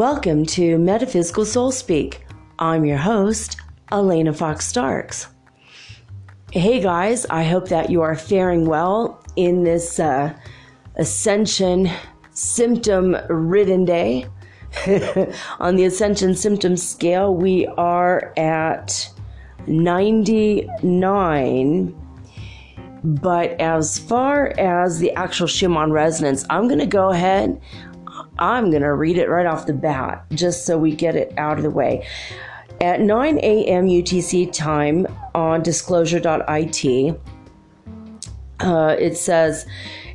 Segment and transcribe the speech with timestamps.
[0.00, 2.24] Welcome to Metaphysical Soul Speak.
[2.58, 3.60] I'm your host,
[3.92, 5.26] Elena Fox Starks.
[6.52, 10.34] Hey guys, I hope that you are faring well in this uh,
[10.96, 11.90] Ascension
[12.30, 14.24] symptom ridden day.
[15.60, 19.06] On the Ascension symptom scale, we are at
[19.66, 21.94] 99.
[23.04, 27.60] But as far as the actual Schumann resonance, I'm going to go ahead.
[28.40, 31.58] I'm going to read it right off the bat just so we get it out
[31.58, 32.06] of the way.
[32.80, 33.86] At 9 a.m.
[33.86, 37.20] UTC time on disclosure.it,
[38.60, 39.66] uh, it says,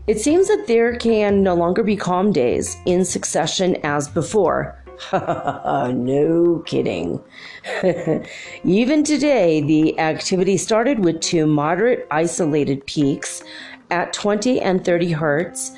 [0.07, 4.81] It seems that there can no longer be calm days in succession as before.
[5.13, 7.21] no kidding.
[8.63, 13.43] Even today, the activity started with two moderate isolated peaks
[13.91, 15.71] at 20 and 30 hertz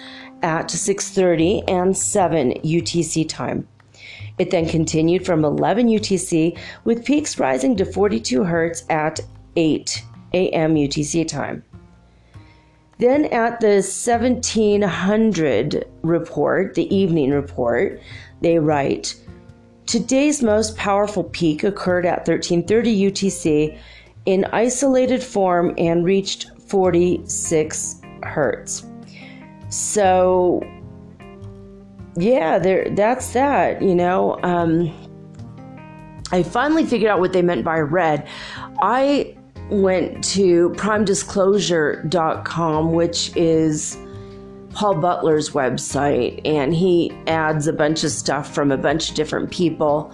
[0.44, 3.68] at 6:30 and 7 UTC time.
[4.38, 9.20] It then continued from 11 UTC with peaks rising to 42 hertz at
[9.56, 10.76] 8 a.m.
[10.76, 11.64] UTC time.
[13.00, 18.02] Then at the 1700 report, the evening report,
[18.42, 19.16] they write
[19.86, 23.78] Today's most powerful peak occurred at 1330 UTC
[24.26, 28.87] in isolated form and reached 46 hertz.
[29.70, 30.62] So,
[32.16, 32.90] yeah, there.
[32.90, 33.82] That's that.
[33.82, 34.94] You know, um,
[36.32, 38.28] I finally figured out what they meant by red.
[38.82, 39.36] I
[39.70, 43.98] went to primedisclosure.com, which is
[44.74, 49.52] Paul Butler's website, and he adds a bunch of stuff from a bunch of different
[49.52, 50.14] people.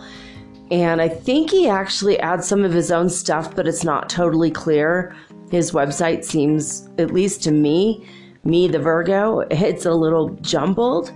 [0.71, 4.49] And I think he actually adds some of his own stuff, but it's not totally
[4.49, 5.15] clear.
[5.51, 8.07] His website seems, at least to me,
[8.43, 11.11] me, the Virgo, it's a little jumbled,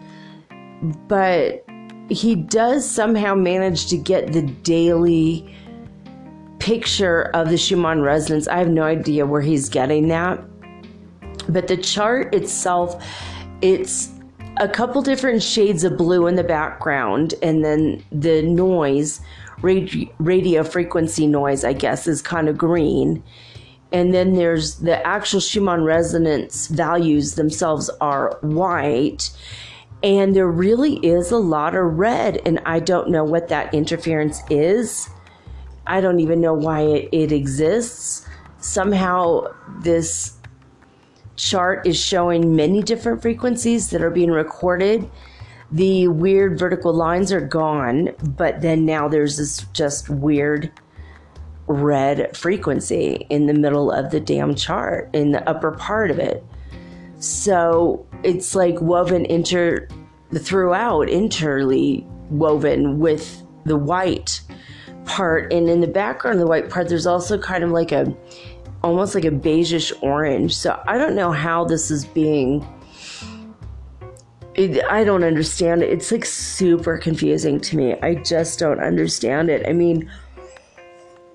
[1.07, 1.65] but
[2.09, 5.53] he does somehow manage to get the daily
[6.59, 8.47] picture of the Schumann resonance.
[8.47, 10.43] I have no idea where he's getting that.
[11.49, 13.03] But the chart itself,
[13.61, 14.11] it's
[14.57, 19.21] a couple different shades of blue in the background, and then the noise,
[19.61, 23.23] radio frequency noise, I guess, is kind of green
[23.91, 29.29] and then there's the actual Schumann resonance values themselves are white.
[30.03, 34.41] And there really is a lot of red, and I don't know what that interference
[34.49, 35.09] is.
[35.87, 38.27] I don't even know why it, it exists.
[38.59, 39.47] Somehow,
[39.79, 40.33] this
[41.35, 45.09] chart is showing many different frequencies that are being recorded.
[45.71, 50.71] The weird vertical lines are gone, but then now there's this just weird
[51.67, 56.43] red frequency in the middle of the damn chart, in the upper part of it.
[57.19, 59.87] So it's like woven inter
[60.35, 64.41] throughout, interly woven with the white
[65.05, 65.51] part.
[65.51, 68.15] And in the background the white part, there's also kind of like a
[68.83, 70.55] almost like a beigeish orange.
[70.55, 72.65] So I don't know how this is being.
[74.89, 75.89] I don't understand it.
[75.91, 77.93] It's like super confusing to me.
[78.01, 79.67] I just don't understand it.
[79.67, 80.09] I mean,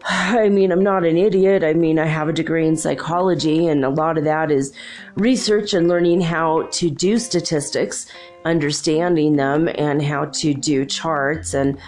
[0.05, 1.63] I mean, I'm not an idiot.
[1.63, 4.73] I mean, I have a degree in psychology, and a lot of that is
[5.15, 8.07] research and learning how to do statistics,
[8.45, 11.55] understanding them, and how to do charts.
[11.55, 11.79] And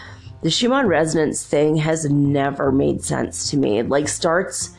[0.43, 3.78] the Schumann resonance thing has never made sense to me.
[3.78, 4.77] It like starts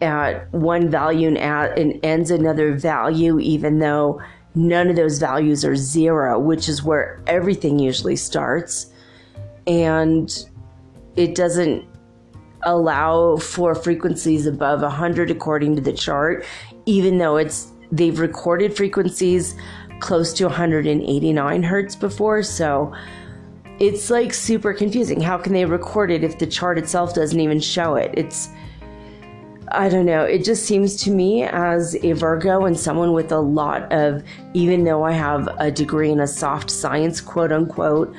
[0.00, 4.20] at one value and, at, and ends another value, even though
[4.54, 8.92] none of those values are zero, which is where everything usually starts.
[9.66, 10.30] And
[11.16, 11.84] it doesn't
[12.64, 16.44] allow for frequencies above 100 according to the chart,
[16.86, 19.54] even though it's they've recorded frequencies
[20.00, 22.42] close to 189 hertz before.
[22.42, 22.92] So
[23.78, 25.20] it's like super confusing.
[25.20, 28.12] How can they record it if the chart itself doesn't even show it?
[28.14, 28.48] It's
[29.68, 30.22] I don't know.
[30.22, 34.22] It just seems to me as a Virgo and someone with a lot of,
[34.52, 38.14] even though I have a degree in a soft science, quote unquote,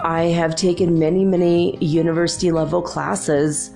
[0.00, 3.70] I have taken many, many university level classes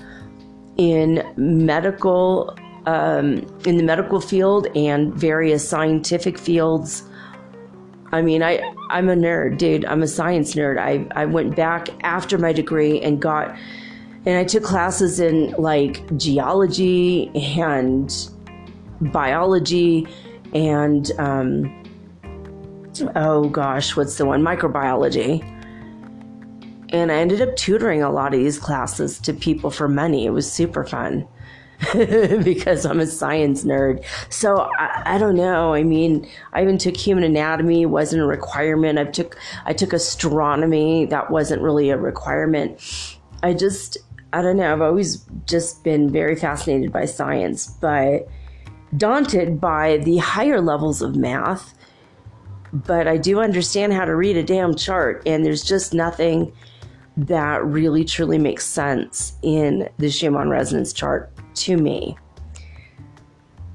[0.76, 2.56] in medical,
[2.86, 7.04] um, in the medical field and various scientific fields.
[8.12, 9.84] I mean, I, I'm a nerd, dude.
[9.84, 10.78] I'm a science nerd.
[10.78, 13.56] I, I went back after my degree and got,
[14.26, 18.12] and I took classes in like geology and
[19.00, 20.06] biology
[20.52, 21.76] and, um,
[23.16, 24.42] oh gosh, what's the one?
[24.42, 25.59] Microbiology.
[26.92, 30.26] And I ended up tutoring a lot of these classes to people for money.
[30.26, 31.26] It was super fun
[31.92, 34.04] because I'm a science nerd.
[34.28, 35.72] So I, I, don't know.
[35.72, 38.98] I mean, I even took human anatomy, wasn't a requirement.
[38.98, 42.80] I took I took astronomy, that wasn't really a requirement.
[43.42, 43.96] I just
[44.32, 44.72] I don't know.
[44.72, 48.28] I've always just been very fascinated by science, but
[48.96, 51.74] daunted by the higher levels of math.
[52.72, 56.52] But I do understand how to read a damn chart, and there's just nothing
[57.16, 62.16] that really truly makes sense in the Schumann resonance chart to me.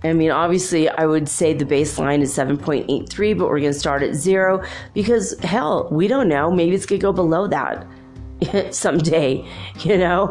[0.04, 4.04] I mean, obviously, I would say the baseline is 7.83, but we're going to start
[4.04, 6.52] at zero because, hell, we don't know.
[6.52, 7.88] Maybe it's going to go below that
[8.74, 9.48] someday,
[9.80, 10.28] you know?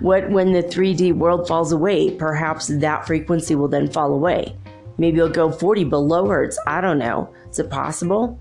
[0.00, 4.56] What when the 3D world falls away, perhaps that frequency will then fall away.
[4.98, 6.58] Maybe it'll go 40 below Hertz.
[6.66, 7.32] I don't know.
[7.50, 8.38] Is it possible?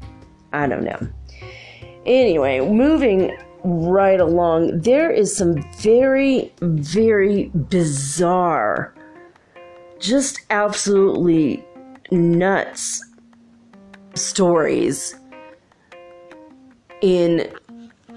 [0.51, 0.99] I don't know.
[2.09, 8.95] Anyway, moving right along, there is some very, very bizarre,
[9.99, 11.63] just absolutely
[12.09, 13.05] nuts
[14.15, 15.15] stories
[17.01, 17.47] in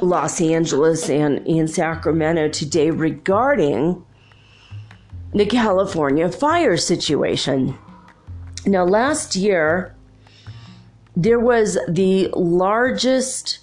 [0.00, 4.02] Los Angeles and in Sacramento today regarding
[5.34, 7.76] the California fire situation.
[8.64, 9.94] Now, last year,
[11.14, 13.61] there was the largest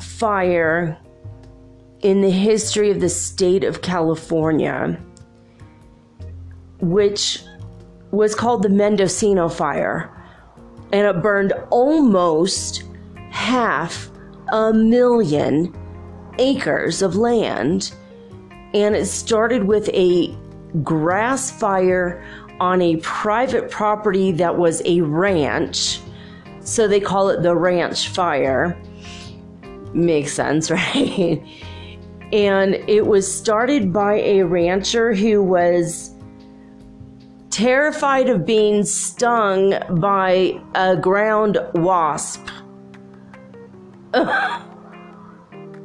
[0.00, 0.98] fire
[2.00, 4.98] in the history of the state of California,
[6.80, 7.42] which
[8.10, 10.10] was called the Mendocino Fire.
[10.92, 12.84] And it burned almost
[13.30, 14.10] half
[14.52, 15.74] a million
[16.38, 17.92] acres of land.
[18.74, 20.36] And it started with a
[20.82, 22.24] grass fire
[22.60, 26.00] on a private property that was a ranch.
[26.60, 28.80] So they call it the ranch fire.
[29.94, 31.42] Makes sense, right?
[32.32, 36.14] and it was started by a rancher who was
[37.50, 42.40] terrified of being stung by a ground wasp.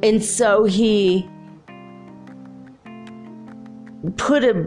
[0.02, 1.28] and so he
[4.16, 4.66] put a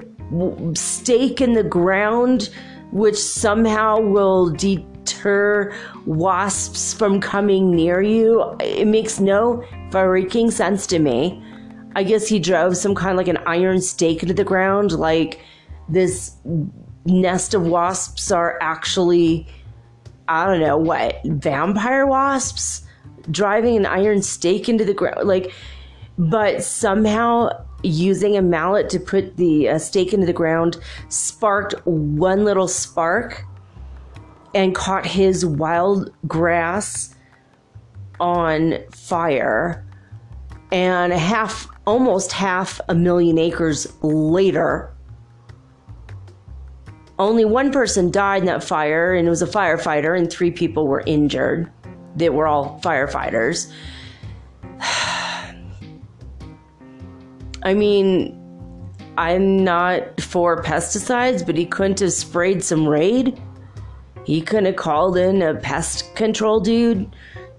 [0.76, 2.52] stake in the ground,
[2.92, 4.52] which somehow will
[5.12, 5.74] deter
[6.06, 8.56] wasps from coming near you.
[8.60, 11.44] It makes no freaking sense to me.
[11.96, 15.42] I guess he drove some kind of like an iron stake into the ground, like
[15.90, 16.38] this
[17.06, 19.48] nest of wasps are actually,
[20.28, 22.84] I don't know, what, vampire wasps?
[23.30, 25.28] Driving an iron stake into the ground.
[25.28, 25.52] Like,
[26.18, 27.50] but somehow
[27.84, 30.78] using a mallet to put the uh, stake into the ground
[31.10, 33.44] sparked one little spark
[34.54, 37.16] and caught his wild grass
[38.20, 39.86] on fire
[40.72, 44.94] and half almost half a million acres later
[47.18, 50.88] only one person died in that fire and it was a firefighter and three people
[50.88, 51.72] were injured
[52.16, 53.72] they were all firefighters
[57.64, 58.38] I mean,
[59.18, 63.40] I'm not for pesticides, but he couldn't have sprayed some Raid.
[64.32, 67.14] He couldn't have called in a pest control dude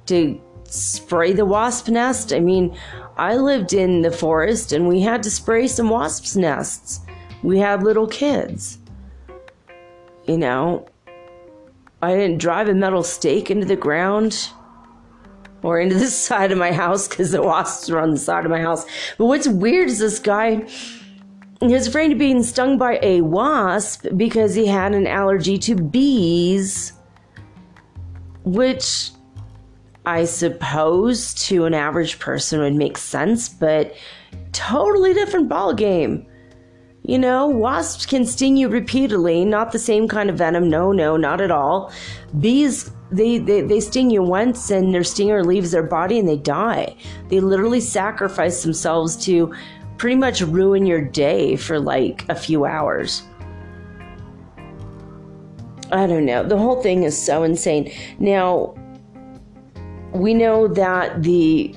[0.06, 2.32] to spray the wasp nest.
[2.32, 2.74] I mean,
[3.18, 7.00] I lived in the forest and we had to spray some wasps' nests.
[7.42, 8.78] We had little kids.
[10.26, 10.86] You know,
[12.00, 14.48] I didn't drive a metal stake into the ground
[15.62, 18.50] or into the side of my house because the wasps are on the side of
[18.50, 18.86] my house.
[19.18, 20.66] But what's weird is this guy
[21.70, 26.92] was afraid of being stung by a wasp because he had an allergy to bees,
[28.44, 29.10] which
[30.04, 33.94] I suppose to an average person would make sense, but
[34.52, 36.26] totally different ball game.
[37.04, 40.68] You know, wasps can sting you repeatedly, not the same kind of venom.
[40.68, 41.92] No, no, not at all.
[42.40, 46.38] Bees they, they, they sting you once and their stinger leaves their body and they
[46.38, 46.96] die.
[47.28, 49.54] They literally sacrifice themselves to
[50.02, 53.22] pretty much ruin your day for like a few hours.
[55.92, 56.42] I don't know.
[56.42, 57.92] The whole thing is so insane.
[58.18, 58.74] Now,
[60.12, 61.72] we know that the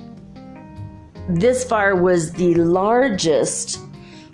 [1.30, 3.80] this fire was the largest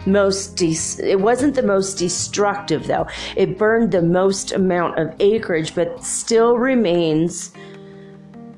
[0.06, 3.08] most de- it wasn't the most destructive though
[3.38, 7.52] it burned the most amount of acreage but still remains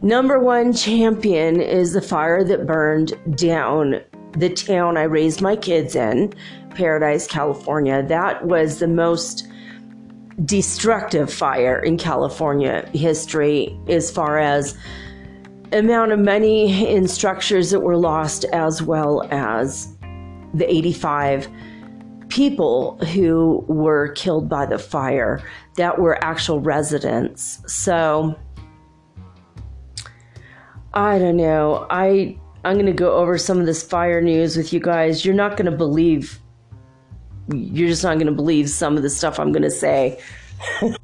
[0.02, 4.02] number one champion is the fire that burned down
[4.34, 6.34] the town i raised my kids in
[6.72, 9.48] paradise california that was the most
[10.46, 14.78] destructive fire in california history as far as
[15.72, 19.96] amount of money in structures that were lost as well as
[20.54, 21.48] the 85
[22.30, 25.42] people who were killed by the fire
[25.76, 27.62] that were actual residents.
[27.68, 28.36] So
[30.94, 31.86] I don't know.
[31.90, 35.26] I I'm going to go over some of this fire news with you guys.
[35.26, 36.40] You're not going to believe
[37.52, 40.20] you're just not going to believe some of the stuff I'm going to say.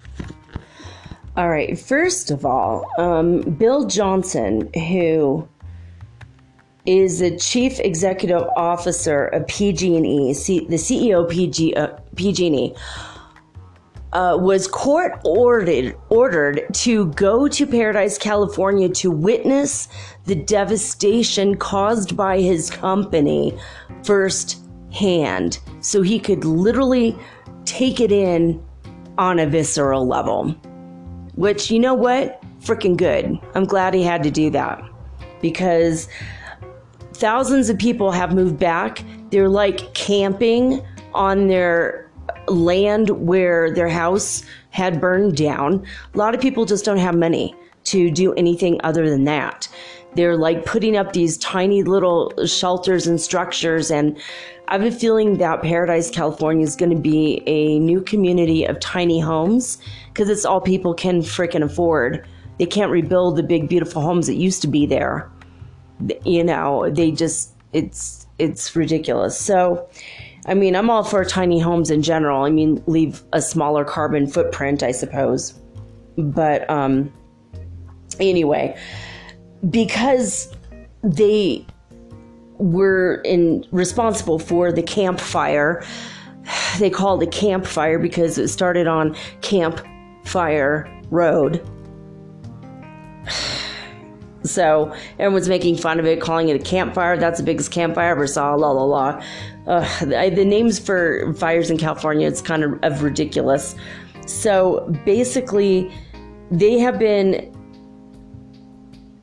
[1.37, 5.47] all right, first of all, um, Bill Johnson, who
[6.85, 12.73] is the chief executive officer of PG&E, C- the CEO of PG, uh, PG&E,
[14.13, 19.87] uh, was court ordered ordered to go to Paradise, California, to witness
[20.25, 23.57] the devastation caused by his company
[24.03, 27.17] firsthand, so he could literally
[27.65, 28.63] take it in
[29.17, 30.51] on a visceral level.
[31.35, 33.39] Which you know what, freaking good.
[33.55, 34.83] I'm glad he had to do that
[35.41, 36.07] because
[37.13, 39.03] thousands of people have moved back.
[39.29, 42.09] They're like camping on their
[42.47, 45.85] land where their house had burned down.
[46.13, 49.67] A lot of people just don't have money to do anything other than that.
[50.15, 53.91] They're like putting up these tiny little shelters and structures.
[53.91, 54.17] And
[54.67, 58.79] I have a feeling that Paradise, California is going to be a new community of
[58.79, 62.27] tiny homes because it's all people can freaking afford.
[62.57, 65.29] They can't rebuild the big, beautiful homes that used to be there
[66.25, 69.39] you know, they just it's it's ridiculous.
[69.39, 69.87] So,
[70.45, 72.43] I mean, I'm all for tiny homes in general.
[72.43, 75.53] I mean, leave a smaller carbon footprint, I suppose.
[76.17, 77.11] But um
[78.19, 78.77] anyway,
[79.69, 80.53] because
[81.03, 81.65] they
[82.57, 85.83] were in responsible for the campfire.
[86.79, 91.61] They called it campfire because it started on Campfire Road
[94.43, 97.17] so everyone's making fun of it, calling it a campfire.
[97.17, 98.55] That's the biggest campfire I ever saw.
[98.55, 99.23] La la la.
[99.67, 103.75] Uh, the names for fires in California, it's kind of, of ridiculous.
[104.25, 105.91] So basically,
[106.51, 107.55] they have been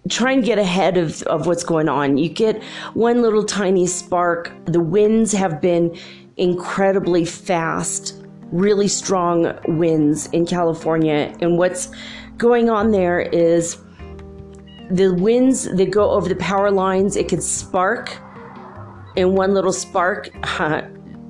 [0.09, 2.19] trying and get ahead of, of what's going on.
[2.19, 2.63] You get
[2.95, 4.53] one little tiny spark.
[4.67, 5.97] The winds have been
[6.37, 8.23] incredibly fast,
[8.53, 11.35] really strong winds in California.
[11.41, 11.91] And what's
[12.37, 13.79] going on there is
[14.91, 18.17] the winds that go over the power lines, it could spark.
[19.17, 20.29] And one little spark,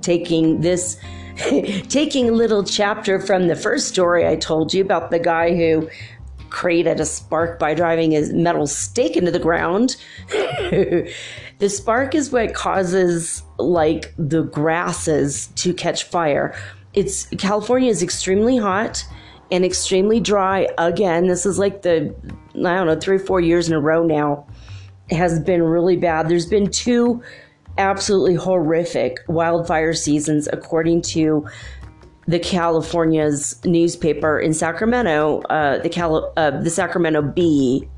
[0.01, 0.99] taking this,
[1.89, 5.89] taking a little chapter from the first story I told you about the guy who
[6.57, 9.95] created a spark by driving his metal stake into the ground.
[10.31, 16.59] the spark is what causes like the grasses to catch fire.
[16.95, 19.05] It's California is extremely hot
[19.51, 21.27] and extremely dry again.
[21.27, 22.15] This is like the,
[22.55, 24.47] I don't know, three or four years in a row now.
[25.11, 26.31] It has been really bad.
[26.31, 27.23] There's been two
[27.77, 31.47] absolutely horrific wildfire seasons, according to
[32.29, 37.89] the California's newspaper in Sacramento, uh, the Cal- uh, the Sacramento Bee,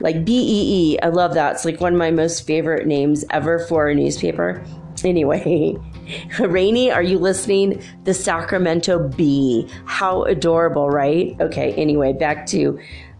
[0.00, 0.98] like B E E.
[1.00, 1.54] I love that.
[1.56, 4.64] It's like one of my most favorite names ever for a newspaper.
[5.04, 5.76] Anyway,
[6.38, 7.82] Rainy, are you listening?
[8.04, 9.68] The Sacramento Bee.
[9.84, 11.36] How adorable, right?
[11.40, 12.78] Okay, anyway, back to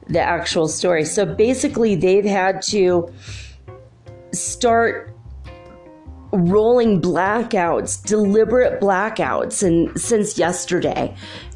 [0.08, 1.04] the actual story.
[1.04, 3.12] So basically, they've had to
[4.32, 5.15] start
[6.36, 11.14] rolling blackouts, deliberate blackouts, and since yesterday.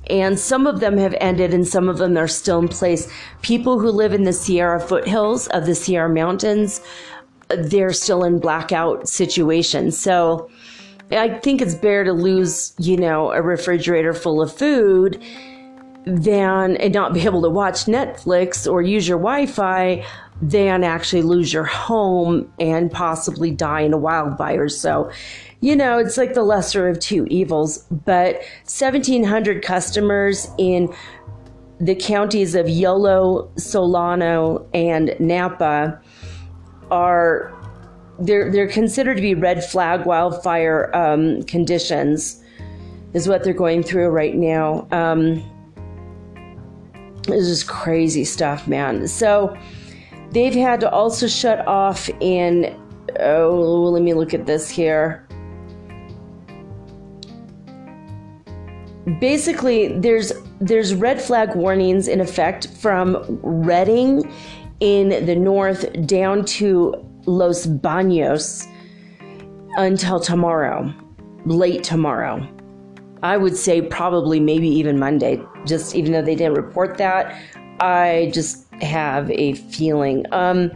[0.09, 3.11] And some of them have ended and some of them are still in place.
[3.43, 6.81] People who live in the Sierra foothills of the Sierra Mountains,
[7.49, 9.97] they're still in blackout situations.
[9.97, 10.51] So
[11.13, 15.23] I think it's better to lose, you know, a refrigerator full of food
[16.05, 20.05] than and not be able to watch Netflix or use your Wi-Fi
[20.43, 24.69] than actually lose your home and possibly die in a wildfire.
[24.69, 25.11] So,
[25.61, 27.79] you know, it's like the lesser of two evils.
[27.91, 30.95] But 1,700 customers in
[31.79, 36.01] the counties of Yolo, Solano, and Napa
[36.91, 37.57] are
[38.19, 42.43] they're they're considered to be red flag wildfire um, conditions,
[43.15, 44.87] is what they're going through right now.
[44.91, 45.43] Um,
[47.27, 49.09] this is crazy stuff, man.
[49.09, 49.57] So
[50.31, 52.77] they've had to also shut off in.
[53.19, 55.27] Oh, let me look at this here.
[59.21, 64.31] Basically, there's there's red flag warnings in effect from Redding
[64.81, 66.95] in the north down to
[67.27, 68.67] Los Baños
[69.77, 70.93] until tomorrow,
[71.45, 72.47] late tomorrow.
[73.23, 77.35] I would say probably maybe even Monday, just even though they didn't report that.
[77.81, 80.27] I just have a feeling.
[80.33, 80.71] Um,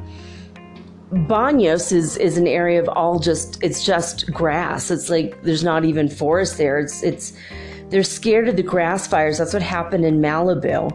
[1.13, 4.91] Baños is, is an area of all just, it's just grass.
[4.91, 6.79] It's like there's not even forest there.
[6.79, 7.33] It's, it's,
[7.91, 9.39] they're scared of the grass fires.
[9.39, 10.91] That's what happened in Malibu.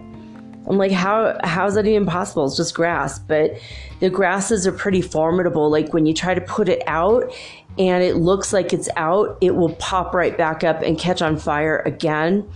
[0.70, 2.46] I'm like, how how is that even possible?
[2.46, 3.58] It's just grass, but
[4.01, 5.70] the grasses are pretty formidable.
[5.70, 7.34] Like when you try to put it out
[7.80, 11.38] and it looks like it's out, it will pop right back up and catch on
[11.38, 12.48] fire again.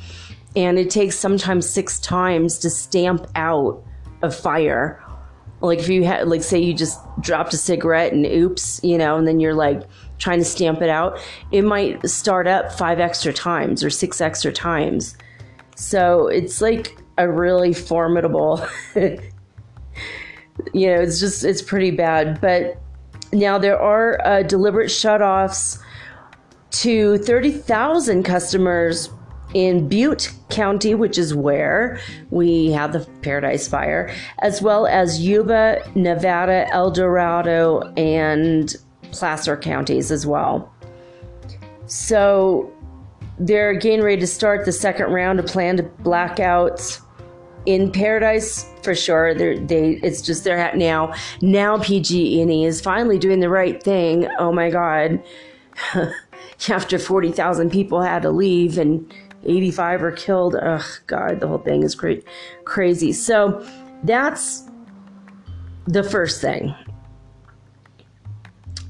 [0.55, 3.83] And it takes sometimes six times to stamp out
[4.23, 4.99] a fire.
[5.61, 9.15] Like if you had, like, say you just dropped a cigarette and oops, you know,
[9.17, 9.83] and then you're like
[10.17, 11.19] trying to stamp it out,
[11.51, 15.15] it might start up five extra times or six extra times.
[15.75, 18.65] So it's like a really formidable
[18.95, 22.79] you know it's just it's pretty bad but
[23.31, 25.79] now there are uh, deliberate shutoffs
[26.69, 29.09] to 30,000 customers
[29.53, 31.99] in Butte County, which is where
[32.31, 38.75] we have the Paradise Fire, as well as Yuba, Nevada, El Dorado, and
[39.11, 40.73] Placer counties as well.
[41.85, 42.71] So
[43.39, 47.01] they're getting ready to start the second round of planned blackouts
[47.65, 49.33] in Paradise for sure.
[49.33, 51.13] They're, they it's just they're at now.
[51.41, 54.27] Now PG&E is finally doing the right thing.
[54.39, 55.23] Oh my God!
[56.69, 59.13] After forty thousand people had to leave and
[59.45, 60.55] eighty five are killed.
[60.55, 62.21] Ugh, God, the whole thing is cra-
[62.65, 63.13] crazy.
[63.13, 63.67] So
[64.03, 64.63] that's
[65.85, 66.73] the first thing.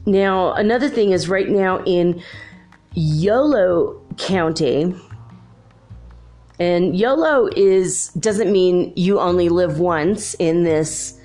[0.06, 2.22] Now another thing is right now in
[2.94, 4.94] Yolo County
[6.60, 11.20] and YOLO is doesn't mean you only live once in this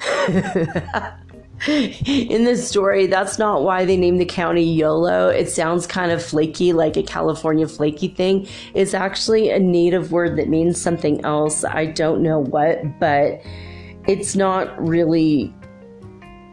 [1.68, 3.06] in this story.
[3.06, 5.28] That's not why they named the county YOLO.
[5.28, 8.48] It sounds kind of flaky, like a California flaky thing.
[8.72, 11.64] It's actually a native word that means something else.
[11.64, 13.42] I don't know what, but
[14.06, 15.54] it's not really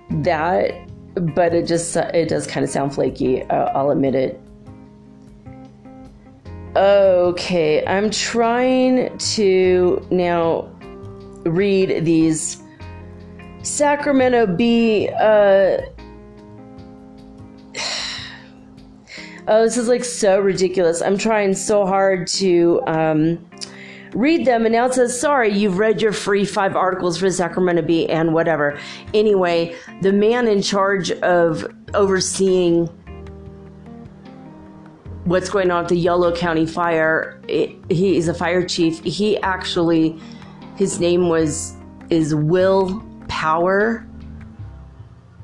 [0.09, 0.73] that.
[1.15, 3.43] But it just it does kind of sound flaky.
[3.49, 4.41] I'll admit it.
[6.75, 10.69] Okay, I'm trying to now
[11.43, 12.61] read these
[13.67, 15.09] Sacramento Bee.
[15.09, 15.81] Uh,
[19.47, 21.01] oh, this is like so ridiculous.
[21.01, 23.45] I'm trying so hard to um,
[24.13, 27.81] read them, and now it says, sorry, you've read your free five articles for Sacramento
[27.81, 28.79] Bee and whatever.
[29.13, 32.87] Anyway, the man in charge of overseeing
[35.25, 37.41] what's going on at the Yolo County fire.
[37.49, 39.03] It, he is a fire chief.
[39.03, 40.17] He actually,
[40.77, 41.75] his name was
[42.09, 44.07] is Will Power.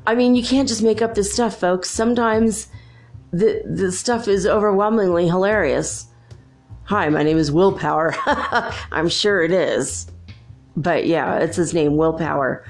[0.06, 1.90] I mean, you can't just make up this stuff, folks.
[1.90, 2.68] Sometimes
[3.32, 6.08] the the stuff is overwhelmingly hilarious.
[6.86, 8.14] Hi, my name is Willpower.
[8.92, 10.08] I'm sure it is.
[10.76, 12.66] But yeah, it's his name, Willpower.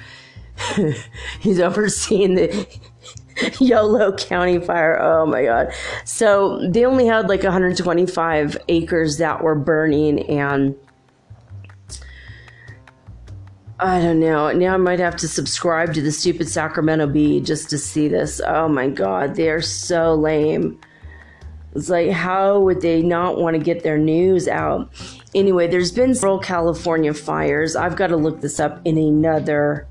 [1.39, 2.67] He's overseeing the
[3.59, 4.99] Yolo County fire.
[5.01, 5.73] Oh my God.
[6.05, 10.75] So they only had like 125 acres that were burning, and
[13.83, 14.49] I don't know.
[14.53, 18.39] Now I might have to subscribe to the stupid Sacramento Bee just to see this.
[18.47, 19.35] Oh my God.
[19.35, 20.79] They're so lame.
[21.75, 24.89] It's like, how would they not want to get their news out?
[25.35, 27.75] Anyway, there's been several California fires.
[27.75, 29.87] I've got to look this up in another.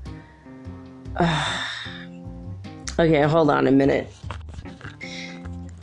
[2.99, 4.07] Okay, hold on a minute.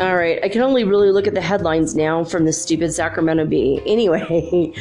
[0.01, 3.45] All right, I can only really look at the headlines now from the stupid Sacramento
[3.45, 3.83] Bee.
[3.87, 4.73] Anyway,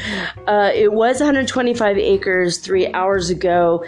[0.48, 3.84] uh, it was 125 acres three hours ago,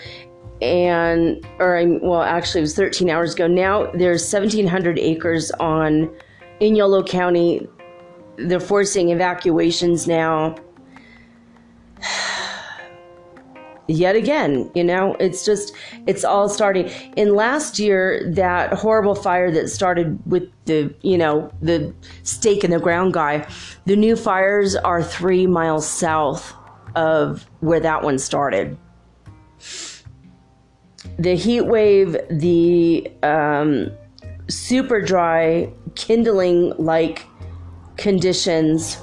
[0.61, 3.47] and or I well, actually, it was 13 hours ago.
[3.47, 6.13] Now there's 1,700 acres on
[6.59, 7.65] in Yolo County.
[8.35, 10.55] They're forcing evacuations now
[13.91, 15.15] yet again you know?
[15.19, 15.73] It's just
[16.08, 16.89] it's all starting.
[17.15, 22.71] In last year that horrible fire that started with the you know the stake in
[22.71, 23.47] the ground guy
[23.86, 26.54] the new fires are three miles south
[26.95, 28.77] of where that one started.
[31.17, 33.91] The heat wave the um,
[34.47, 37.25] super dry kindling like
[37.97, 38.97] conditions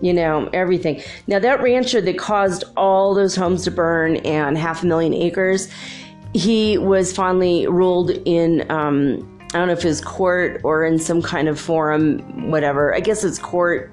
[0.00, 1.02] you know, everything.
[1.26, 5.68] Now, that rancher that caused all those homes to burn and half a million acres,
[6.34, 11.22] he was finally ruled in um, I don't know if his court or in some
[11.22, 12.94] kind of forum, whatever.
[12.94, 13.92] I guess it's court,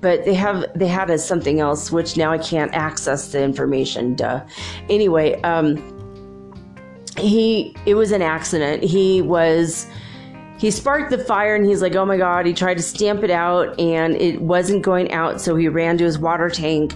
[0.00, 4.16] but they have they had a something else which now I can't access the information.
[4.16, 4.44] Duh.
[4.90, 5.76] Anyway, um,
[7.16, 8.82] he it was an accident.
[8.82, 9.86] He was
[10.58, 12.46] he sparked the fire and he's like, oh my god.
[12.46, 16.04] He tried to stamp it out and it wasn't going out, so he ran to
[16.04, 16.94] his water tank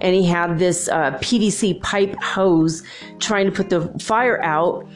[0.00, 2.82] and he had this uh, PVC pipe hose
[3.18, 4.86] trying to put the fire out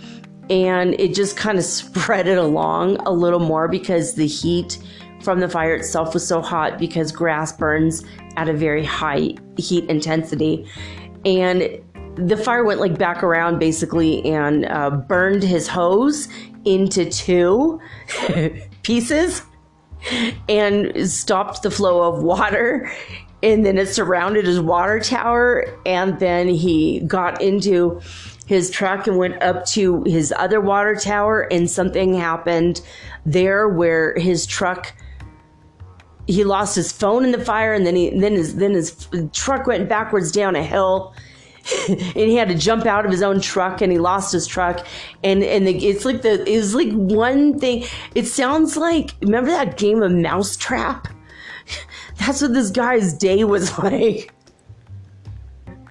[0.50, 4.78] and it just kind of spread it along a little more because the heat
[5.22, 8.04] from the fire itself was so hot because grass burns
[8.36, 10.68] at a very high heat intensity
[11.24, 11.80] and
[12.16, 16.28] the fire went like back around basically and uh, burned his hose
[16.64, 17.80] into two
[18.82, 19.42] pieces
[20.48, 22.90] and stopped the flow of water.
[23.42, 25.64] And then it surrounded his water tower.
[25.84, 28.00] And then he got into
[28.46, 31.48] his truck and went up to his other water tower.
[31.50, 32.80] And something happened
[33.26, 34.92] there where his truck
[36.28, 37.72] he lost his phone in the fire.
[37.74, 41.14] And then he then his then his truck went backwards down a hill
[41.88, 44.86] and he had to jump out of his own truck and he lost his truck.
[45.22, 47.84] And and the, it's like the it's like one thing.
[48.14, 51.08] It sounds like remember that game of mousetrap?
[52.18, 54.32] That's what this guy's day was like.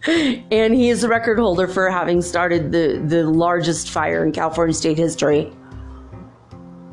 [0.08, 4.74] And he is the record holder for having started the, the largest fire in California
[4.74, 5.52] state history.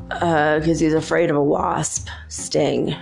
[0.09, 2.95] Because uh, he's afraid of a wasp sting.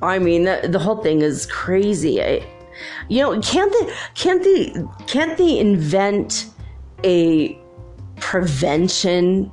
[0.00, 2.22] I mean, the, the whole thing is crazy.
[2.22, 2.46] I,
[3.08, 4.74] you know, can't they can't they
[5.06, 6.46] can't they invent
[7.04, 7.58] a
[8.20, 9.52] prevention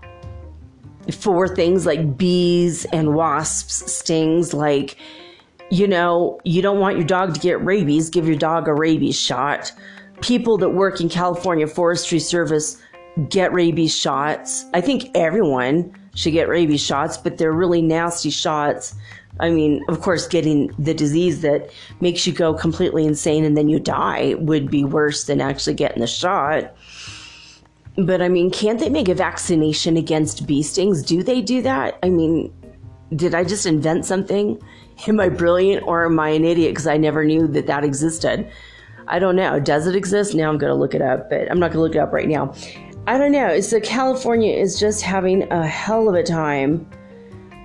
[1.11, 4.97] for things like bees and wasps stings like
[5.69, 9.19] you know, you don't want your dog to get rabies, give your dog a rabies
[9.19, 9.71] shot.
[10.21, 12.79] People that work in California Forestry Service
[13.29, 14.65] get rabies shots.
[14.73, 18.93] I think everyone should get rabies shots, but they're really nasty shots.
[19.39, 23.67] I mean, of course, getting the disease that makes you go completely insane and then
[23.67, 26.75] you die would be worse than actually getting the shot.
[27.97, 31.03] But I mean, can't they make a vaccination against bee stings?
[31.03, 31.97] Do they do that?
[32.03, 32.53] I mean,
[33.15, 34.61] did I just invent something?
[35.07, 38.49] Am I brilliant or am I an idiot because I never knew that that existed?
[39.07, 39.59] I don't know.
[39.59, 40.33] Does it exist?
[40.33, 42.13] Now I'm going to look it up, but I'm not going to look it up
[42.13, 42.53] right now.
[43.05, 43.59] I don't know.
[43.59, 46.89] So California is just having a hell of a time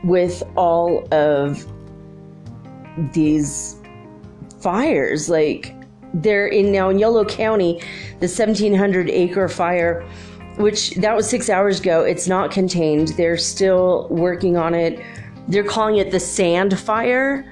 [0.05, 1.67] with all of
[3.13, 3.77] these
[4.61, 5.29] fires.
[5.29, 5.75] Like
[6.15, 7.81] they're in now in Yolo County,
[8.21, 10.09] the 1700 acre fire,
[10.57, 12.03] which that was six hours ago.
[12.03, 13.09] It's not contained.
[13.09, 15.01] They're still working on it
[15.49, 17.45] they're calling it the sand fire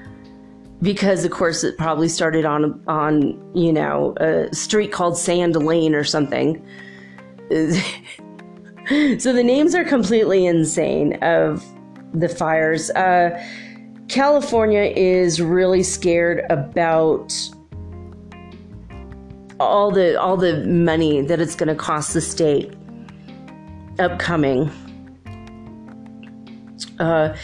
[0.81, 5.95] because of course it probably started on on you know a street called Sand Lane
[5.95, 6.63] or something.
[7.49, 11.65] so the names are completely insane of
[12.13, 12.89] the fires.
[12.91, 13.43] Uh,
[14.07, 17.33] California is really scared about
[19.59, 22.73] all the all the money that it's going to cost the state
[23.99, 24.71] upcoming.
[26.99, 27.35] Uh,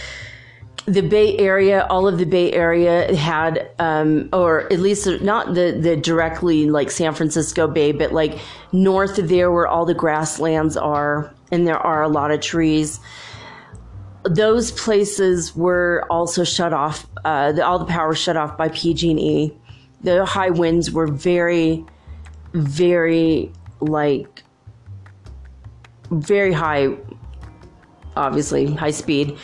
[0.86, 5.78] the Bay Area, all of the Bay Area had, um, or at least not the,
[5.80, 8.38] the directly like San Francisco Bay, but like
[8.74, 13.00] north of there where all the grasslands are, and there are a lot of trees.
[14.24, 17.06] Those places were also shut off.
[17.26, 19.54] Uh, the, all the power shut off by PG&E.
[20.02, 21.86] The high winds were very,
[22.54, 24.44] very like
[26.12, 26.96] very high.
[28.16, 29.38] Obviously, high speed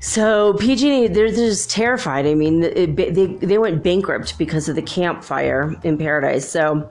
[0.00, 2.26] so PG&E, they're just terrified.
[2.26, 6.48] I mean, it, they they went bankrupt because of the campfire in Paradise.
[6.48, 6.90] So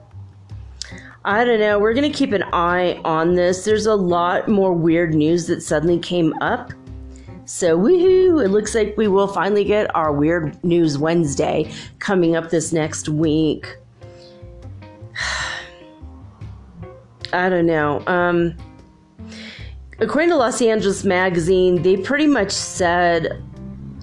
[1.28, 1.78] I don't know.
[1.78, 3.66] We're gonna keep an eye on this.
[3.66, 6.72] There's a lot more weird news that suddenly came up.
[7.44, 8.42] So woohoo!
[8.42, 13.10] It looks like we will finally get our Weird News Wednesday coming up this next
[13.10, 13.76] week.
[17.34, 18.02] I don't know.
[18.06, 18.56] Um,
[19.98, 23.44] according to Los Angeles Magazine, they pretty much said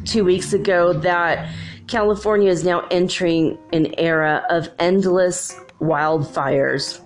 [0.06, 1.52] two weeks ago that
[1.88, 7.02] California is now entering an era of endless wildfires.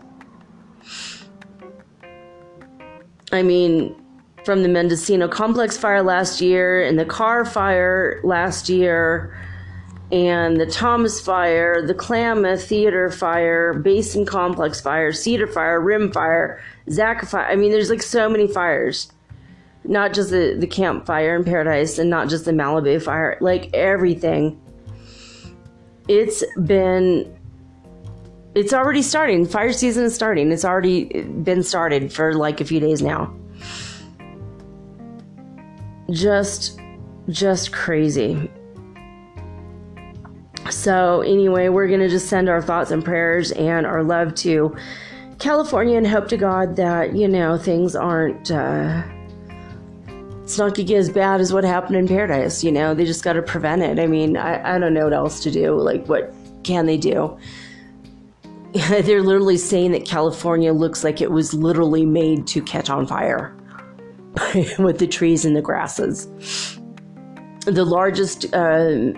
[3.31, 3.95] I mean,
[4.43, 9.37] from the Mendocino Complex fire last year and the Carr fire last year
[10.11, 16.61] and the Thomas Fire, the Klamath Theater Fire, Basin Complex Fire, Cedar Fire, Rim Fire,
[16.89, 17.45] Zack Fire.
[17.45, 19.11] I mean, there's like so many fires.
[19.83, 23.69] Not just the, the Camp Fire in Paradise and not just the Malibu Fire, like
[23.73, 24.59] everything.
[26.07, 27.38] It's been
[28.55, 29.45] it's already starting.
[29.45, 30.51] Fire season is starting.
[30.51, 33.33] It's already been started for like a few days now.
[36.11, 36.79] Just,
[37.29, 38.49] just crazy.
[40.71, 44.75] So, anyway, we're going to just send our thoughts and prayers and our love to
[45.39, 49.03] California and hope to God that, you know, things aren't, uh,
[50.43, 52.63] it's not to get as bad as what happened in Paradise.
[52.63, 53.99] You know, they just got to prevent it.
[53.99, 55.75] I mean, I, I don't know what else to do.
[55.79, 56.33] Like, what
[56.63, 57.37] can they do?
[58.89, 63.55] They're literally saying that California looks like it was literally made to catch on fire
[64.79, 66.27] with the trees and the grasses.
[67.65, 68.53] The largest.
[68.53, 69.13] Uh,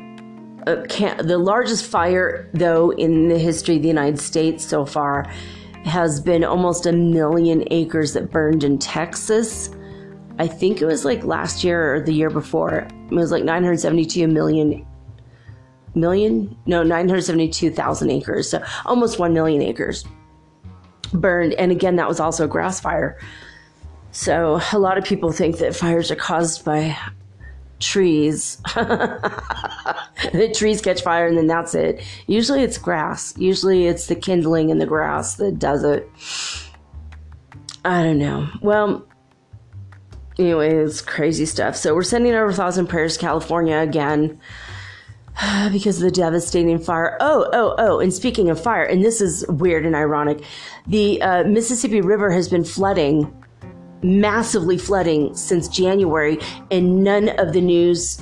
[0.68, 5.24] uh, can, the largest fire, though, in the history of the United States so far
[5.86, 9.72] has been almost a million acres that burned in Texas.
[10.38, 12.88] I think it was like last year or the year before.
[13.10, 14.86] It was like 972 million
[15.94, 20.06] million no 972,000 acres so almost 1 million acres
[21.14, 23.20] burned and again that was also a grass fire
[24.12, 26.98] so a lot of people think that fires are caused by
[27.82, 28.58] trees.
[28.76, 32.02] the trees catch fire and then that's it.
[32.28, 33.34] Usually it's grass.
[33.38, 36.10] Usually it's the kindling in the grass that does it.
[37.84, 38.48] I don't know.
[38.62, 39.06] Well,
[40.38, 41.76] anyway, it's crazy stuff.
[41.76, 44.40] So we're sending our thoughts and prayers to California again
[45.72, 47.18] because of the devastating fire.
[47.20, 50.44] Oh, oh, oh, and speaking of fire, and this is weird and ironic,
[50.88, 53.32] the uh, Mississippi River has been flooding
[54.04, 56.40] massively flooding since January,
[56.70, 58.22] and none of the news,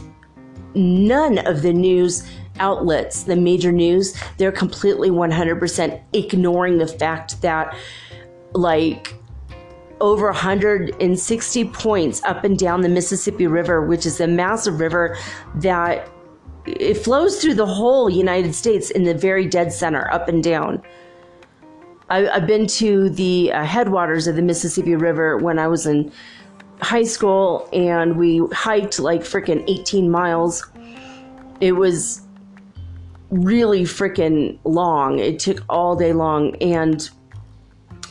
[0.76, 2.28] none of the news
[2.60, 7.76] outlets, the major news, they're completely 100% ignoring the fact that,
[8.54, 9.14] like,
[10.02, 15.18] over 160 points up and down the Mississippi River, which is a massive river
[15.56, 16.10] that
[16.66, 20.82] it flows through the whole United States in the very dead center, up and down.
[22.10, 26.12] I, have been to the uh, headwaters of the Mississippi River when I was in
[26.82, 30.66] high school, and we hiked like freaking 18 miles.
[31.62, 32.22] It was
[33.30, 35.20] really freaking long.
[35.20, 37.10] It took all day long and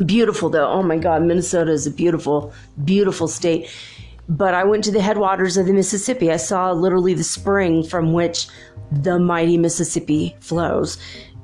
[0.04, 0.68] beautiful though.
[0.68, 2.52] Oh my God, Minnesota is a beautiful,
[2.84, 3.68] beautiful state.
[4.28, 6.30] But I went to the headwaters of the Mississippi.
[6.30, 8.48] I saw literally the spring from which
[8.90, 10.98] the mighty Mississippi flows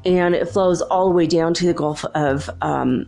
[0.05, 3.07] and it flows all the way down to the Gulf of, um,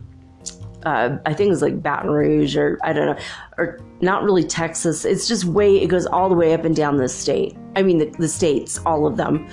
[0.83, 3.23] uh, I think it's like Baton Rouge or I don't know,
[3.57, 5.05] or not really Texas.
[5.05, 7.55] It's just way, it goes all the way up and down the state.
[7.75, 9.47] I mean, the, the states, all of them,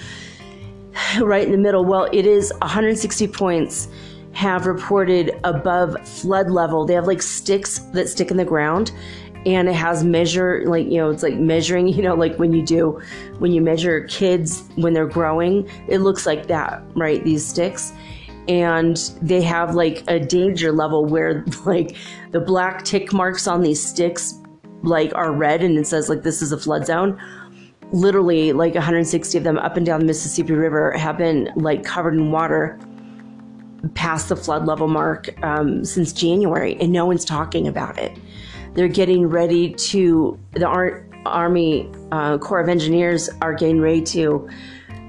[1.21, 1.85] right in the middle.
[1.85, 3.89] Well, it is 160 points
[4.33, 6.85] have reported above flood level.
[6.85, 8.91] They have like sticks that stick in the ground
[9.47, 12.63] and it has measure like you know it's like measuring you know like when you
[12.63, 13.01] do
[13.39, 17.93] when you measure kids when they're growing it looks like that right these sticks.
[18.47, 21.97] And they have like a danger level where like
[22.31, 24.35] the black tick marks on these sticks
[24.83, 27.19] like are red and it says like this is a flood zone.
[27.93, 32.15] Literally like 160 of them up and down the mississippi river have been like covered
[32.15, 32.79] in water
[33.95, 38.17] past the flood level mark um, since january and no one's talking about it
[38.75, 44.49] they're getting ready to, the Ar- Army uh, Corps of Engineers are getting ready to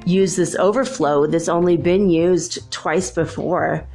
[0.06, 3.86] use this overflow that's only been used twice before.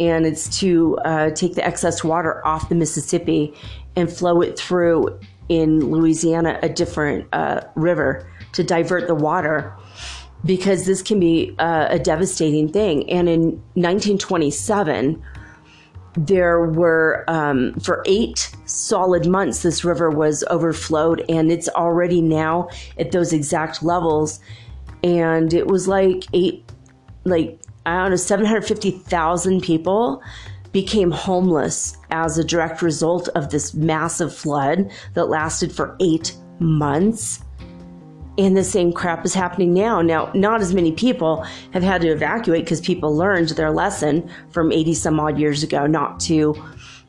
[0.00, 3.54] And it's to uh, take the excess water off the Mississippi
[3.94, 9.76] and flow it through in Louisiana, a different uh, river, to divert the water
[10.44, 13.08] because this can be uh, a devastating thing.
[13.10, 13.42] And in
[13.74, 15.22] 1927,
[16.16, 22.68] there were um, for eight solid months this river was overflowed and it's already now
[22.98, 24.40] at those exact levels.
[25.02, 26.64] And it was like eight
[27.24, 30.22] like i don't know 750000 people
[30.72, 37.44] became homeless as a direct result of this massive flood that lasted for eight months
[38.38, 40.00] and the same crap is happening now.
[40.00, 44.72] Now, not as many people have had to evacuate because people learned their lesson from
[44.72, 46.54] 80 some odd years ago not to,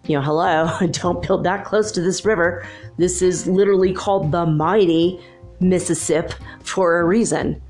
[0.05, 2.67] you know, hello, don't build that close to this river.
[2.97, 5.19] This is literally called the mighty
[5.59, 7.61] Mississippi for a reason.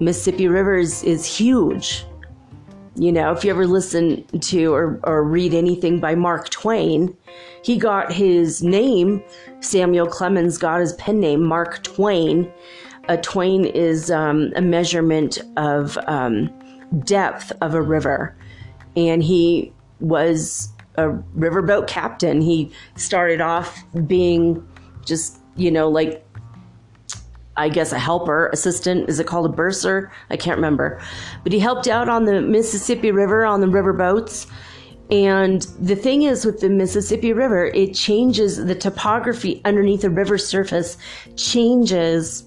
[0.00, 2.04] Mississippi River is, is huge.
[2.98, 7.14] You know, if you ever listen to or, or read anything by Mark Twain,
[7.62, 9.22] he got his name,
[9.60, 12.50] Samuel Clemens got his pen name, Mark Twain.
[13.08, 16.50] A twain is um, a measurement of um,
[17.04, 18.36] depth of a river.
[18.96, 22.40] And he was a riverboat captain.
[22.40, 24.66] He started off being
[25.04, 26.25] just, you know, like
[27.56, 29.08] I guess a helper, assistant.
[29.08, 30.10] Is it called a bursar?
[30.30, 31.00] I can't remember.
[31.42, 34.46] But he helped out on the Mississippi River on the river boats.
[35.10, 40.36] And the thing is with the Mississippi River, it changes the topography underneath the river
[40.36, 40.98] surface
[41.36, 42.44] changes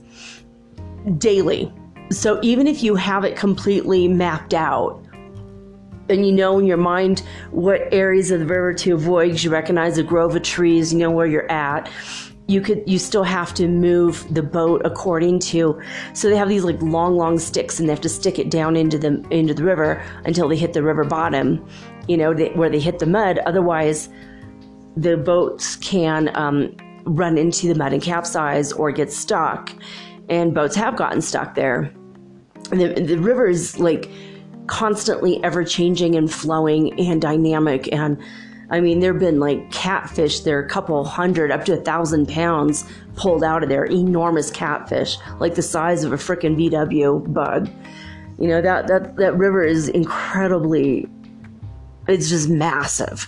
[1.17, 1.73] daily.
[2.11, 5.05] So even if you have it completely mapped out,
[6.09, 9.97] and you know in your mind what areas of the river to avoid you recognize
[9.97, 11.89] a grove of trees, you know where you're at.
[12.49, 15.79] You could you still have to move the boat according to
[16.13, 18.75] so they have these like long long sticks and they have to stick it down
[18.75, 21.63] into the into the river until they hit the river bottom,
[22.07, 23.37] you know, they, where they hit the mud.
[23.45, 24.09] Otherwise,
[24.97, 29.71] the boats can um, run into the mud and capsize or get stuck.
[30.27, 31.93] And boats have gotten stuck there.
[32.71, 34.09] The, the river is like
[34.67, 37.91] constantly ever changing and flowing and dynamic.
[37.91, 38.21] And
[38.71, 42.27] I mean, there have been like catfish, there a couple hundred, up to a thousand
[42.27, 47.69] pounds pulled out of there, enormous catfish, like the size of a freaking VW bug.
[48.37, 51.09] You know, that, that, that river is incredibly,
[52.07, 53.27] it's just massive.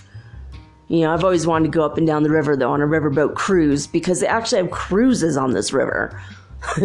[0.88, 2.86] You know, I've always wanted to go up and down the river though on a
[2.86, 6.20] riverboat cruise because they actually have cruises on this river.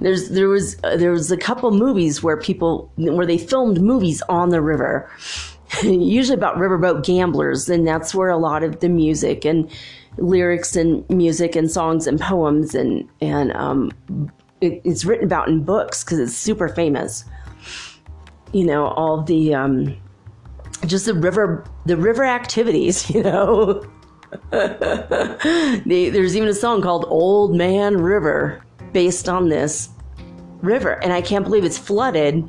[0.00, 4.22] There's there was uh, there was a couple movies where people where they filmed movies
[4.28, 5.10] on the river,
[5.82, 9.70] usually about riverboat gamblers, and that's where a lot of the music and
[10.18, 13.90] lyrics and music and songs and poems and and um,
[14.60, 17.24] it, it's written about in books because it's super famous.
[18.52, 19.96] You know all the um,
[20.86, 23.10] just the river the river activities.
[23.14, 23.82] You know.
[24.50, 29.90] There's even a song called Old Man River based on this
[30.62, 30.92] river.
[31.02, 32.48] And I can't believe it's flooded.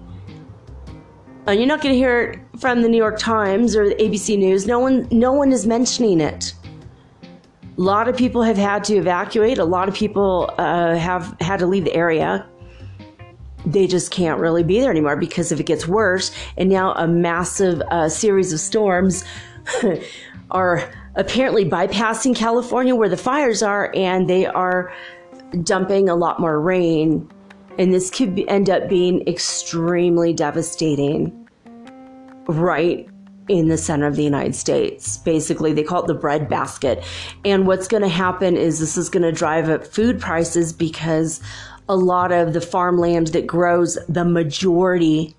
[1.46, 4.38] And you're not going to hear it from the New York Times or the ABC
[4.38, 4.66] News.
[4.66, 6.54] No one, no one is mentioning it.
[7.78, 9.58] A lot of people have had to evacuate.
[9.58, 12.48] A lot of people uh, have had to leave the area.
[13.66, 17.08] They just can't really be there anymore because if it gets worse, and now a
[17.08, 19.26] massive uh, series of storms
[20.52, 24.94] are apparently bypassing California where the fires are, and they are
[25.64, 27.30] dumping a lot more rain.
[27.78, 31.48] And this could be, end up being extremely devastating
[32.48, 33.08] right
[33.50, 35.18] in the center of the United States.
[35.18, 37.04] Basically, they call it the bread basket.
[37.44, 41.42] And what's going to happen is this is going to drive up food prices because
[41.90, 45.36] a lot of the farmland that grows the majority,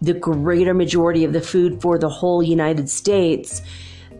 [0.00, 3.62] the greater majority of the food for the whole United States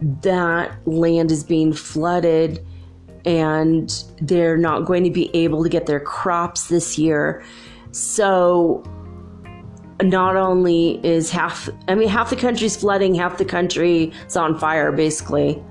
[0.01, 2.65] that land is being flooded
[3.25, 7.43] and they're not going to be able to get their crops this year.
[7.93, 8.83] So
[10.03, 14.59] not only is half I mean half the country's flooding, half the country is on
[14.59, 15.63] fire basically.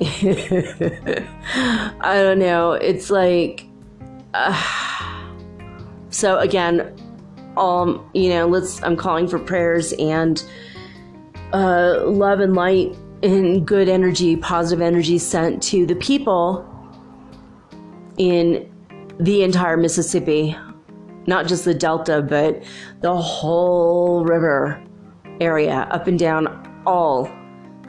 [0.00, 2.72] I don't know.
[2.72, 3.66] It's like
[4.34, 5.08] uh,
[6.10, 6.94] so again,
[7.56, 10.42] um, you know, let's I'm calling for prayers and
[11.52, 16.68] uh, love and light and good energy, positive energy sent to the people
[18.18, 18.68] in
[19.20, 20.56] the entire Mississippi,
[21.26, 22.62] not just the Delta, but
[23.00, 24.82] the whole river
[25.40, 27.26] area, up and down all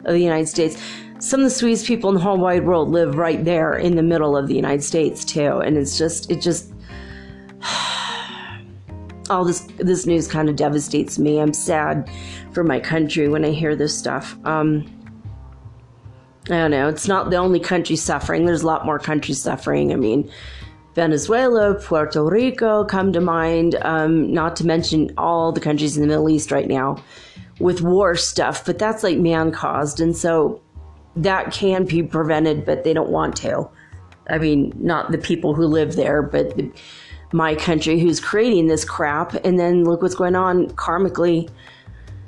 [0.06, 0.82] of the United States.
[1.20, 4.04] Some of the sweetest people in the whole wide world live right there in the
[4.04, 6.74] middle of the United States too, and it's just it just
[9.30, 11.40] all this this news kind of devastates me.
[11.40, 12.10] I'm sad
[12.52, 14.38] for my country when I hear this stuff.
[14.44, 14.86] Um,
[16.46, 16.90] I don't know.
[16.90, 18.46] It's not the only country suffering.
[18.46, 19.94] There's a lot more countries suffering.
[19.94, 20.30] I mean,
[20.94, 26.08] Venezuela, Puerto Rico come to mind, um, not to mention all the countries in the
[26.08, 26.98] Middle East right now
[27.60, 30.02] with war stuff, but that's like man caused.
[30.02, 30.62] And so
[31.16, 33.70] that can be prevented, but they don't want to.
[34.30, 36.72] I mean, not the people who live there, but the,
[37.32, 39.34] my country who's creating this crap.
[39.46, 41.50] And then look what's going on karmically.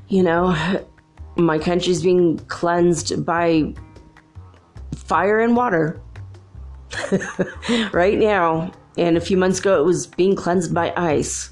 [0.08, 0.56] You know,
[1.36, 3.74] my country's being cleansed by
[5.06, 6.02] fire and water
[7.92, 8.72] right now.
[8.98, 11.50] And a few months ago, it was being cleansed by ice.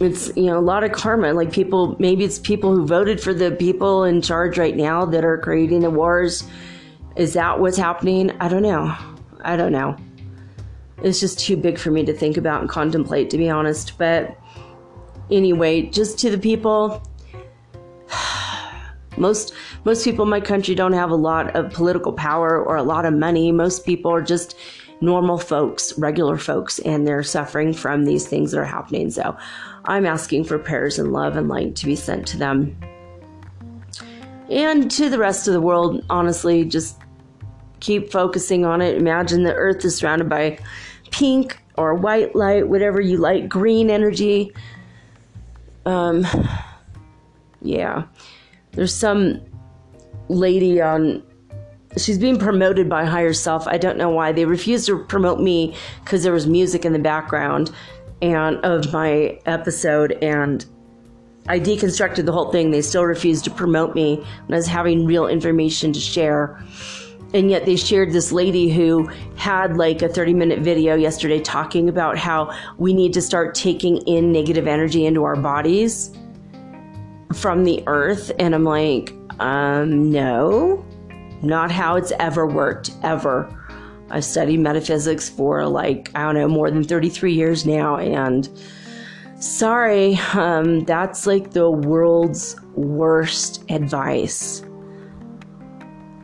[0.00, 1.32] It's, you know, a lot of karma.
[1.32, 5.24] Like people, maybe it's people who voted for the people in charge right now that
[5.24, 6.44] are creating the wars.
[7.16, 8.30] Is that what's happening?
[8.40, 8.96] I don't know.
[9.42, 9.96] I don't know.
[11.02, 13.96] It's just too big for me to think about and contemplate, to be honest.
[13.96, 14.36] But
[15.30, 17.02] anyway, just to the people,
[19.20, 19.54] most
[19.84, 23.04] most people in my country don't have a lot of political power or a lot
[23.04, 23.52] of money.
[23.52, 24.56] Most people are just
[25.00, 29.10] normal folks, regular folks, and they're suffering from these things that are happening.
[29.10, 29.36] So
[29.84, 32.76] I'm asking for prayers and love and light to be sent to them.
[34.50, 36.98] And to the rest of the world, honestly, just
[37.78, 38.96] keep focusing on it.
[38.96, 40.58] Imagine the earth is surrounded by
[41.10, 44.52] pink or white light, whatever you like, green energy.
[45.86, 46.26] Um,
[47.62, 48.04] yeah.
[48.72, 49.40] There's some
[50.28, 51.22] lady on
[51.96, 53.66] she's being promoted by higher self.
[53.66, 54.32] I don't know why.
[54.32, 57.72] They refused to promote me because there was music in the background
[58.22, 60.66] and of my episode and
[61.48, 62.70] i deconstructed the whole thing.
[62.70, 66.62] They still refused to promote me when i was having real information to share.
[67.32, 69.06] And yet they shared this lady who
[69.36, 73.98] had like a 30 minute video yesterday talking about how we need to start taking
[73.98, 76.12] in negative energy into our bodies
[77.34, 80.84] from the earth and i'm like um no
[81.42, 83.48] not how it's ever worked, ever.
[84.10, 87.96] I've studied metaphysics for like, I don't know, more than 33 years now.
[87.96, 88.48] And
[89.38, 94.62] sorry, um, that's like the world's worst advice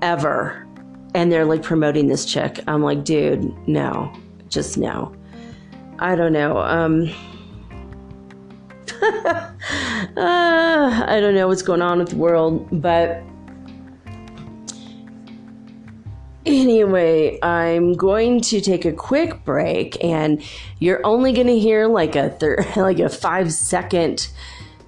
[0.03, 0.67] ever.
[1.15, 2.61] And they're like promoting this chick.
[2.67, 4.13] I'm like, dude, no,
[4.49, 5.15] just no.
[5.99, 6.59] I don't know.
[6.59, 7.11] Um,
[10.17, 13.23] uh, I don't know what's going on with the world, but
[16.47, 20.41] Anyway, I'm going to take a quick break, and
[20.79, 24.29] you're only going to hear like a thir- like a five second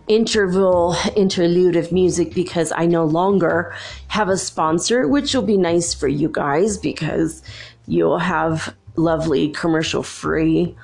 [0.07, 3.75] interval interlude of music because I no longer
[4.07, 7.43] have a sponsor, which will be nice for you guys because
[7.89, 10.77] you'll have lovely commercial free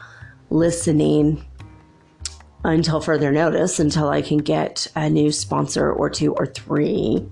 [0.51, 1.45] listening
[2.65, 7.27] until further notice until I can get a new sponsor or two or three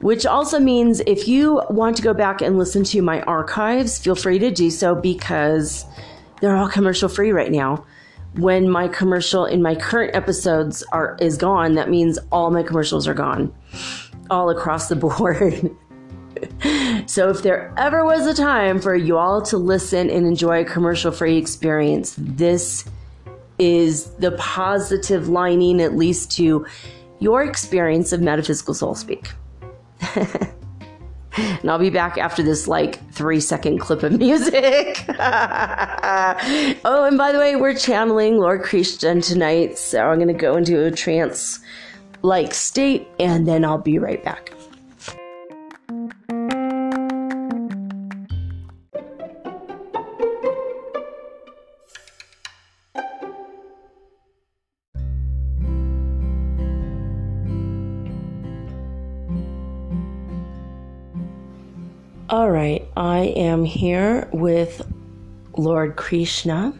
[0.00, 4.14] which also means if you want to go back and listen to my archives, feel
[4.14, 5.84] free to do so because
[6.40, 7.84] they're all commercial free right now.
[8.36, 13.06] When my commercial in my current episodes are is gone, that means all my commercials
[13.06, 13.52] are gone,
[14.30, 15.76] all across the board.
[17.06, 20.64] so if there ever was a time for you all to listen and enjoy a
[20.64, 22.86] commercial free experience, this
[23.60, 26.66] is the positive lining, at least to
[27.20, 29.28] your experience of metaphysical soul speak.
[30.16, 35.04] and I'll be back after this like three second clip of music.
[35.08, 40.56] oh, and by the way, we're channeling Lord Krishna tonight, so I'm going to go
[40.56, 41.60] into a trance
[42.22, 44.52] like state and then I'll be right back.
[62.30, 64.86] All right, I am here with
[65.56, 66.72] Lord Krishna.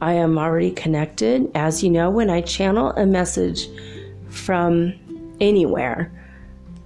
[0.00, 1.50] I am already connected.
[1.56, 3.66] As you know, when I channel a message
[4.28, 4.94] from
[5.40, 6.12] anywhere,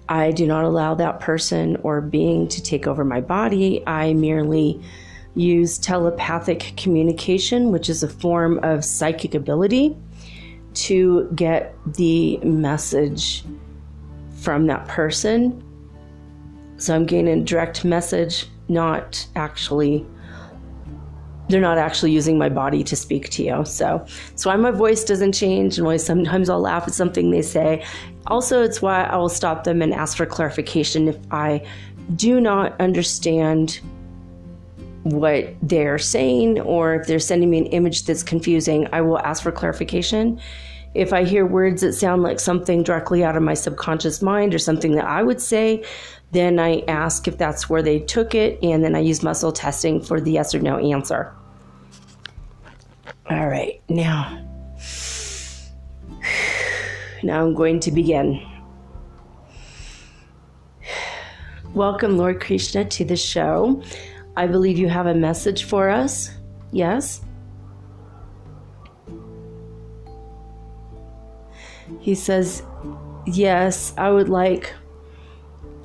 [0.09, 3.87] I do not allow that person or being to take over my body.
[3.87, 4.80] I merely
[5.34, 9.95] use telepathic communication, which is a form of psychic ability,
[10.72, 13.45] to get the message
[14.37, 15.62] from that person
[16.79, 20.07] so I'm getting a direct message, not actually
[21.49, 23.64] they're not actually using my body to speak to you.
[23.64, 27.43] So that's why my voice doesn't change and why sometimes I'll laugh at something they
[27.43, 27.85] say.
[28.27, 31.64] Also, it's why I will stop them and ask for clarification if I
[32.16, 33.81] do not understand
[35.05, 39.43] what they're saying or if they're sending me an image that's confusing, I will ask
[39.43, 40.41] for clarification.
[40.95, 44.59] If I hear words that sound like something directly out of my subconscious mind or
[44.59, 45.85] something that I would say,
[46.33, 50.01] then I ask if that's where they took it, and then I use muscle testing
[50.01, 51.33] for the yes or no answer.
[53.31, 54.45] All right, now,
[57.22, 58.41] now I'm going to begin.
[61.74, 63.83] Welcome, Lord Krishna, to the show.
[64.37, 66.31] I believe you have a message for us.
[66.72, 67.20] Yes?
[72.01, 72.62] He says,
[73.27, 74.72] Yes, I would like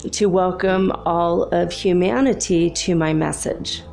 [0.09, 3.83] to welcome all of humanity to my message.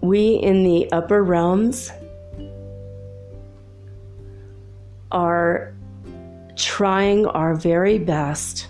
[0.00, 1.90] We in the upper realms
[5.12, 5.74] are
[6.54, 8.68] trying our very best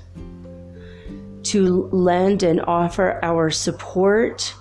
[1.45, 4.53] to lend and offer our support,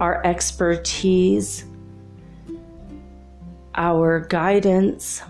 [0.00, 1.66] our expertise,
[3.74, 5.22] our guidance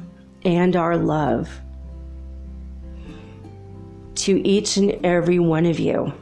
[0.47, 1.51] and our love
[4.15, 6.13] to each and every one of you.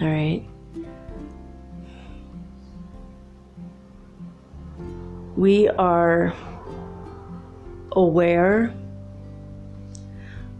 [0.00, 0.44] All right.
[5.36, 6.34] We are
[7.92, 8.74] aware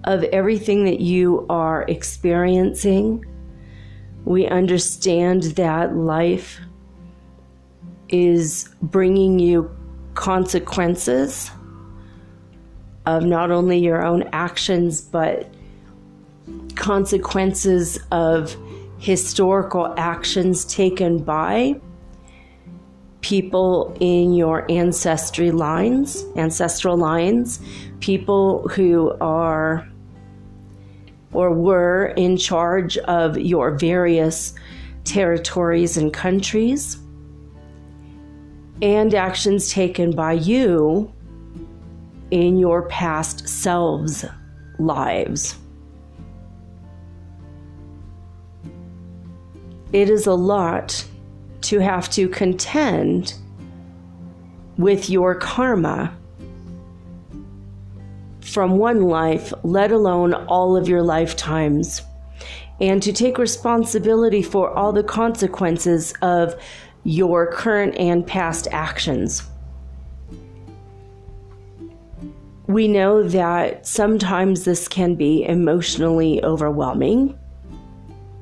[0.05, 3.25] of everything that you are experiencing.
[4.25, 6.61] We understand that life
[8.09, 9.70] is bringing you
[10.14, 11.50] consequences
[13.07, 15.53] of not only your own actions, but
[16.74, 18.57] consequences of
[18.98, 21.80] historical actions taken by
[23.20, 27.61] people in your ancestry lines, ancestral lines,
[28.00, 29.88] people who are
[31.32, 34.55] or were in charge of your various
[35.05, 36.98] territories and countries,
[38.83, 41.11] and actions taken by you
[42.33, 44.24] in your past selves'
[44.78, 45.57] lives.
[49.93, 51.05] It is a lot
[51.62, 53.35] to have to contend
[54.78, 56.12] with your karma
[58.41, 62.03] from one life, let alone all of your lifetimes,
[62.80, 66.61] and to take responsibility for all the consequences of
[67.05, 69.42] your current and past actions.
[72.66, 77.38] We know that sometimes this can be emotionally overwhelming.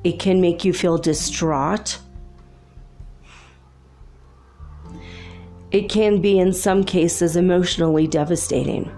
[0.03, 1.99] It can make you feel distraught.
[5.71, 8.91] It can be, in some cases, emotionally devastating.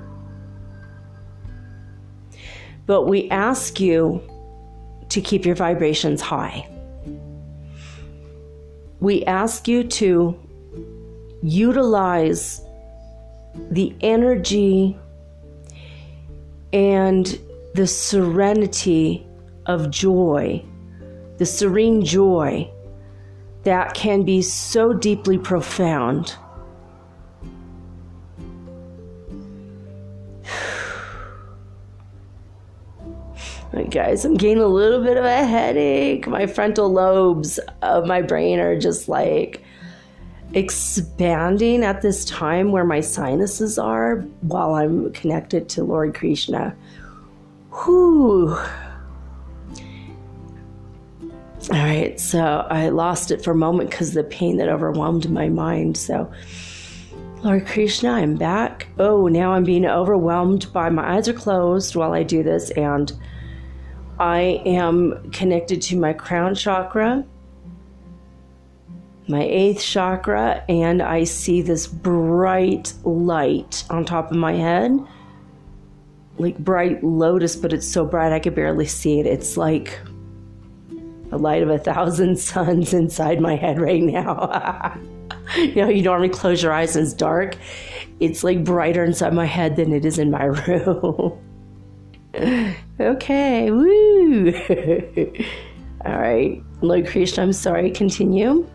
[2.86, 4.22] But we ask you
[5.09, 6.68] to keep your vibrations high.
[9.04, 10.39] We ask you to
[11.41, 12.62] utilize
[13.70, 14.97] the energy
[16.72, 17.38] and
[17.76, 19.28] the serenity
[19.66, 20.64] of joy,
[21.38, 22.72] the serene joy
[23.64, 26.38] that can be so deeply profound.
[33.90, 36.28] Guys, I'm getting a little bit of a headache.
[36.28, 39.64] My frontal lobes of my brain are just like
[40.54, 46.76] expanding at this time where my sinuses are while I'm connected to Lord Krishna.
[47.72, 48.56] Whew.
[51.72, 55.50] All right, so I lost it for a moment because the pain that overwhelmed my
[55.50, 55.98] mind.
[55.98, 56.32] So,
[57.42, 58.88] Lord Krishna, I'm back.
[59.00, 63.12] Oh, now I'm being overwhelmed by my eyes are closed while I do this, and
[64.20, 67.26] I am connected to my crown chakra
[69.28, 74.99] my eighth chakra, and I see this bright light on top of my head.
[76.38, 79.26] Like bright lotus, but it's so bright I could barely see it.
[79.26, 79.99] It's like
[81.32, 84.99] a light of a thousand suns inside my head right now.
[85.57, 87.55] you know, you normally close your eyes and it's dark.
[88.20, 91.39] It's like brighter inside my head than it is in my room.
[93.00, 94.54] Okay, woo.
[96.06, 98.68] All right, Lord Krishna, I'm sorry, continue.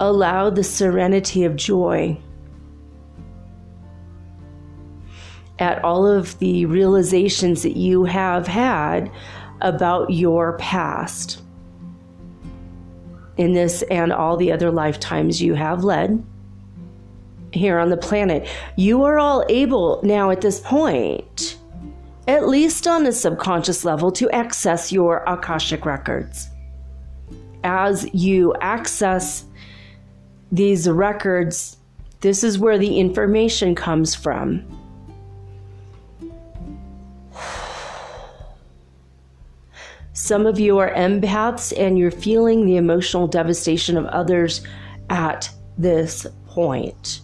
[0.00, 2.18] allow the serenity of joy
[5.58, 9.10] at all of the realizations that you have had
[9.62, 11.42] about your past
[13.38, 16.22] in this and all the other lifetimes you have led
[17.52, 18.48] here on the planet.
[18.76, 21.58] You are all able now at this point,
[22.28, 26.48] at least on a subconscious level, to access your Akashic records.
[27.64, 29.44] As you access
[30.52, 31.76] these records,
[32.20, 34.64] this is where the information comes from.
[40.12, 44.62] Some of you are empaths and you're feeling the emotional devastation of others
[45.10, 47.20] at this point.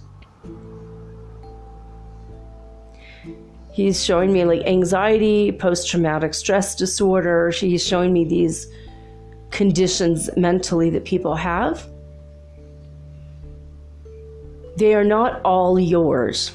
[3.83, 7.51] He's showing me like anxiety, post traumatic stress disorder.
[7.51, 8.69] He's showing me these
[9.51, 11.85] conditions mentally that people have.
[14.77, 16.53] They are not all yours.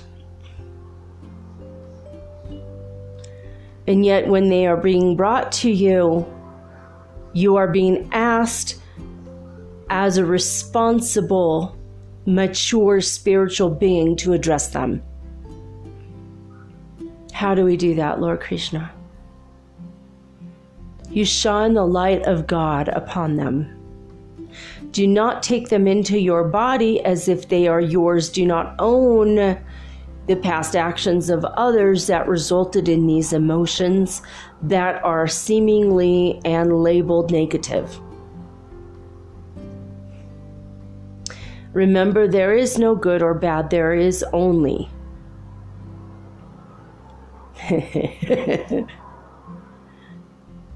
[3.88, 6.26] And yet, when they are being brought to you,
[7.34, 8.80] you are being asked
[9.90, 11.78] as a responsible,
[12.26, 15.04] mature spiritual being to address them.
[17.38, 18.92] How do we do that, Lord Krishna?
[21.12, 23.78] You shine the light of God upon them.
[24.90, 28.32] Do not take them into your body as if they are yours.
[28.32, 29.36] Do not own
[30.26, 34.24] the past actions of others that resulted in these emotions
[34.64, 38.00] that are seemingly and labeled negative.
[41.74, 44.90] Remember, there is no good or bad, there is only.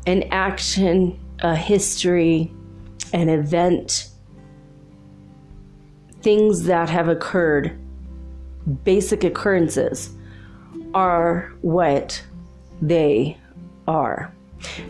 [0.05, 2.53] an action, a history,
[3.13, 4.09] an event,
[6.21, 7.79] things that have occurred,
[8.83, 10.13] basic occurrences,
[10.93, 12.21] are what
[12.81, 13.37] they
[13.87, 14.33] are.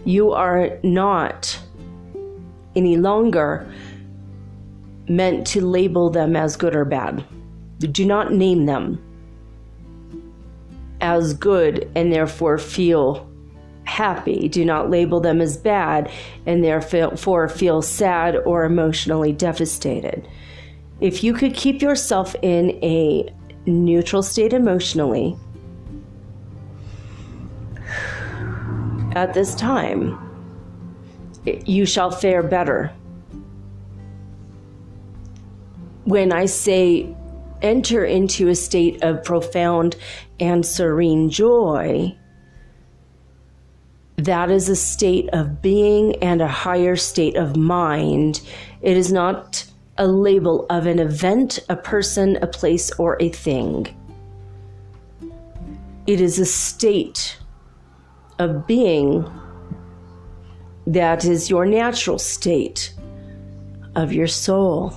[0.03, 1.59] You are not
[2.75, 3.71] any longer
[5.07, 7.23] meant to label them as good or bad.
[7.77, 8.99] Do not name them
[11.01, 13.27] as good and therefore feel
[13.83, 14.47] happy.
[14.47, 16.09] Do not label them as bad
[16.45, 20.27] and therefore feel sad or emotionally devastated.
[21.01, 23.33] If you could keep yourself in a
[23.65, 25.35] neutral state emotionally
[29.13, 30.17] at this time,
[31.43, 32.93] you shall fare better.
[36.05, 37.15] When I say
[37.61, 39.95] enter into a state of profound
[40.41, 42.13] and serene joy,
[44.17, 48.41] that is a state of being and a higher state of mind.
[48.81, 49.65] It is not
[49.97, 53.95] a label of an event, a person, a place, or a thing.
[56.07, 57.37] It is a state
[58.39, 59.25] of being
[60.87, 62.93] that is your natural state
[63.95, 64.95] of your soul.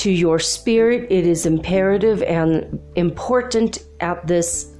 [0.00, 4.72] To your spirit, it is imperative and important at this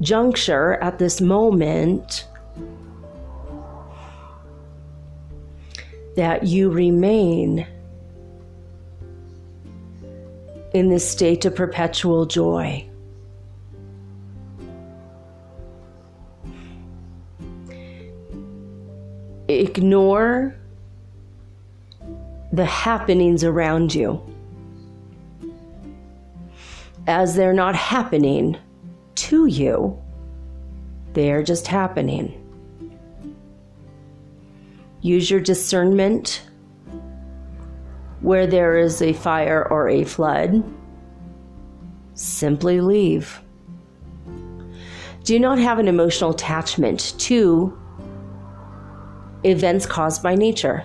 [0.00, 2.26] juncture, at this moment,
[6.16, 7.64] that you remain
[10.72, 12.84] in this state of perpetual joy.
[19.46, 20.56] Ignore
[22.54, 24.22] the happenings around you
[27.08, 28.56] as they're not happening
[29.16, 30.00] to you,
[31.14, 32.40] they are just happening.
[35.00, 36.48] Use your discernment
[38.20, 40.62] where there is a fire or a flood.
[42.14, 43.40] Simply leave.
[45.24, 47.76] Do not have an emotional attachment to
[49.42, 50.84] events caused by nature.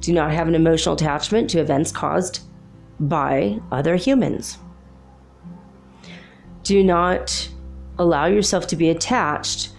[0.00, 2.40] Do not have an emotional attachment to events caused
[3.00, 4.58] by other humans.
[6.62, 7.48] Do not
[7.98, 9.70] allow yourself to be attached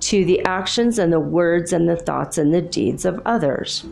[0.00, 3.84] to the actions and the words and the thoughts and the deeds of others.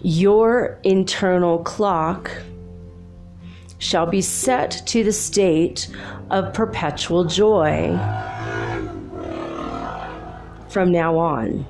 [0.00, 2.30] Your internal clock
[3.78, 5.88] shall be set to the state
[6.30, 7.96] of perpetual joy
[10.74, 11.64] from now on.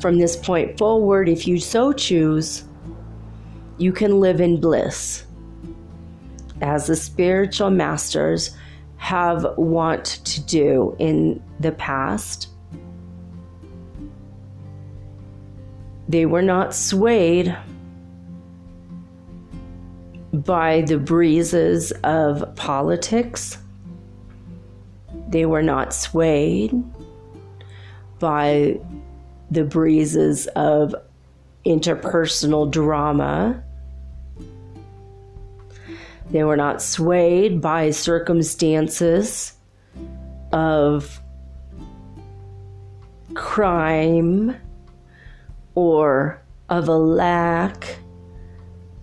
[0.00, 2.64] From this point forward, if you so choose,
[3.76, 5.26] you can live in bliss.
[6.62, 8.56] As the spiritual masters
[8.98, 12.48] have want to do in the past,
[16.08, 17.56] they were not swayed
[20.32, 23.58] by the breezes of politics.
[25.28, 26.72] They were not swayed
[28.18, 28.80] by
[29.50, 30.94] the breezes of
[31.64, 33.62] interpersonal drama.
[36.30, 39.54] They were not swayed by circumstances
[40.52, 41.20] of
[43.34, 44.56] crime
[45.74, 47.98] or of a lack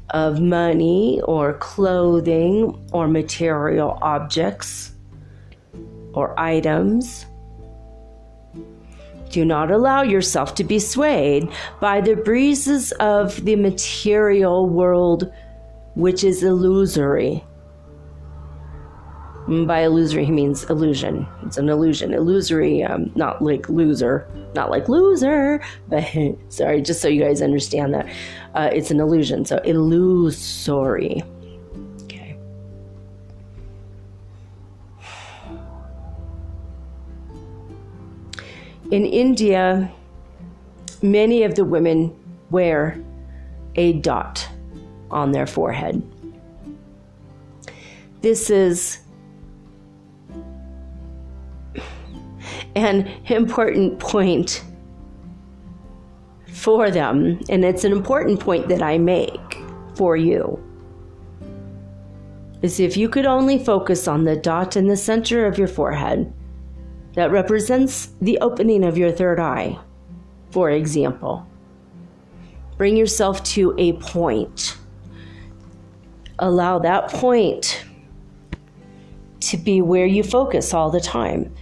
[0.10, 4.91] of money or clothing or material objects
[6.14, 7.26] or items.
[9.30, 11.50] Do not allow yourself to be swayed
[11.80, 15.32] by the breezes of the material world,
[15.96, 17.44] which is illusory.
[19.48, 21.26] By illusory, he means illusion.
[21.46, 22.14] It's an illusion.
[22.14, 26.06] Illusory, um, not like loser, not like loser, but
[26.50, 28.08] sorry, just so you guys understand that.
[28.54, 29.46] Uh, it's an illusion.
[29.46, 31.24] So illusory.
[38.92, 39.90] In India,
[41.02, 42.14] many of the women
[42.50, 43.02] wear
[43.76, 44.46] a dot
[45.10, 46.04] on their forehead.
[48.20, 49.00] This is
[52.76, 54.62] an important point
[56.48, 59.58] for them, and it's an important point that I make
[59.96, 60.62] for you.
[62.62, 66.34] Is if you could only focus on the dot in the center of your forehead
[67.14, 69.78] that represents the opening of your third eye,
[70.52, 71.46] for example.
[72.78, 74.78] Bring yourself to a point.
[76.40, 77.86] Allow that point
[79.42, 81.54] to be where you focus all the time.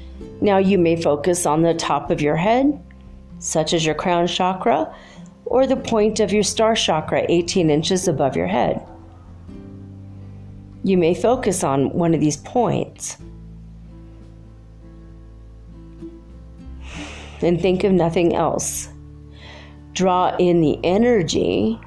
[0.42, 2.82] Now, you may focus on the top of your head,
[3.40, 4.94] such as your crown chakra,
[5.46, 8.86] or the point of your star chakra 18 inches above your head.
[10.84, 13.18] You may focus on one of these points
[17.42, 18.90] and think of nothing else.
[19.94, 21.80] Draw in the energy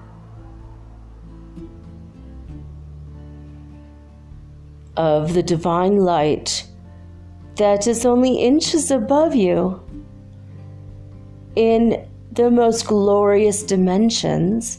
[4.97, 6.67] of the divine light
[7.57, 9.81] that is only inches above you
[11.57, 14.79] in the most glorious dimensions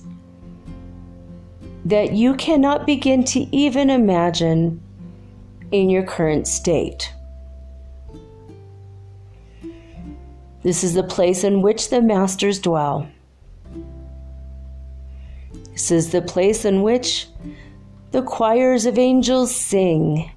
[1.86, 4.82] that you cannot begin to even imagine
[5.72, 7.14] in your current state.
[10.64, 13.08] This is the place in which the masters dwell.
[15.74, 17.28] This is the place in which
[18.12, 20.32] the choirs of angels sing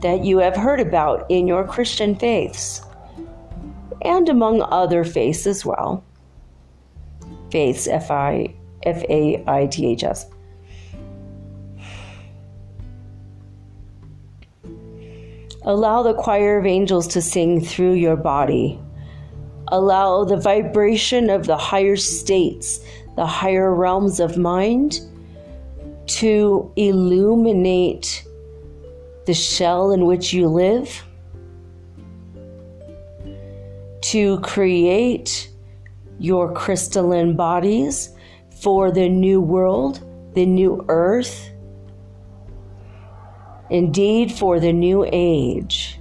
[0.00, 2.80] that you have heard about in your Christian faiths
[4.02, 6.02] and among other faiths as well.
[7.50, 10.26] Faiths, F I F A I T H S.
[15.62, 18.80] Allow the choir of angels to sing through your body.
[19.68, 22.80] Allow the vibration of the higher states,
[23.16, 25.00] the higher realms of mind,
[26.06, 28.24] to illuminate
[29.26, 31.02] the shell in which you live,
[34.02, 35.50] to create
[36.18, 38.10] your crystalline bodies
[38.62, 40.00] for the new world,
[40.34, 41.50] the new earth,
[43.68, 45.95] indeed for the new age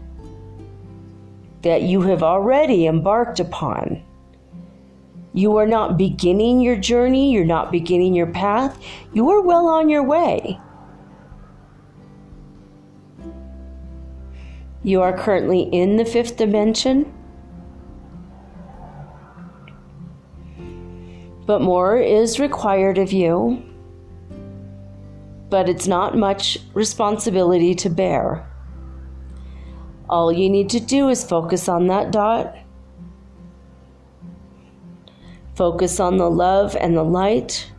[1.65, 3.99] that you have already embarked upon.
[5.33, 8.79] You are not beginning your journey, you're not beginning your path,
[9.13, 10.59] you are well on your way.
[14.83, 17.11] You are currently in the fifth dimension.
[21.47, 23.63] But more is required of you.
[25.49, 28.47] But it's not much responsibility to bear.
[30.09, 32.55] All you need to do is focus on that dot.
[35.55, 37.71] Focus on the love and the light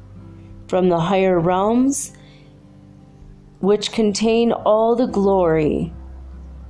[0.69, 2.13] from the higher realms,
[3.61, 5.93] which contain all the glory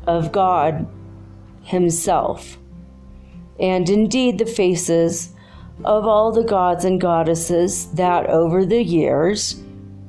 [0.06, 0.86] of God
[1.62, 2.58] Himself,
[3.58, 5.32] and indeed the faces
[5.84, 9.62] of all the gods and goddesses that over the years,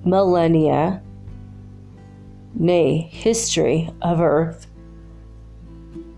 [0.03, 1.01] millennia,
[2.53, 4.66] nay, history of earth,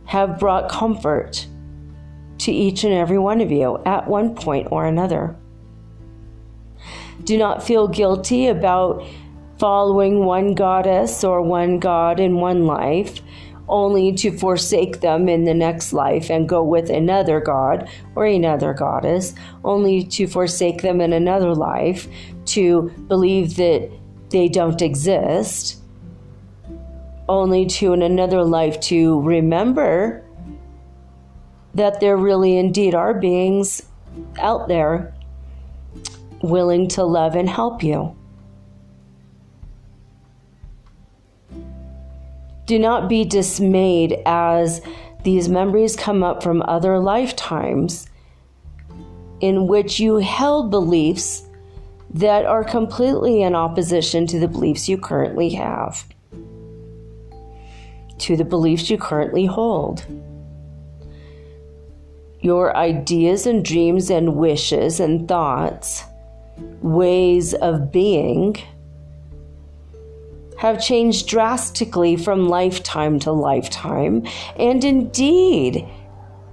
[0.10, 1.46] have brought comfort
[2.40, 5.36] to each and every one of you at one point or another.
[7.26, 9.06] Do not feel guilty about
[9.60, 13.22] following one goddess or one god in one life
[13.68, 18.74] only to forsake them in the next life and go with another god or another
[18.74, 22.08] goddess, only to forsake them in another life,
[22.46, 23.92] to believe that
[24.32, 25.79] they don't exist,
[27.30, 30.26] only to in another life to remember
[31.76, 33.84] that there really indeed are beings
[34.40, 35.14] out there
[36.42, 38.16] willing to love and help you.
[42.66, 44.82] Do not be dismayed as
[45.24, 48.08] these memories come up from other lifetimes
[49.42, 51.44] in which you held beliefs
[52.12, 56.06] that are completely in opposition to the beliefs you currently have,
[58.20, 60.06] to the beliefs you currently hold.
[62.42, 66.04] Your ideas and dreams and wishes and thoughts,
[66.82, 68.58] ways of being,
[70.58, 74.26] have changed drastically from lifetime to lifetime.
[74.58, 75.88] And indeed,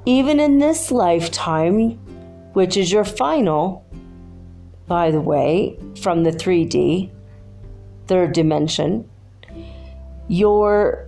[0.05, 1.99] even in this lifetime,
[2.53, 3.85] which is your final,
[4.87, 7.11] by the way, from the 3D,
[8.07, 9.09] third dimension,
[10.29, 11.06] your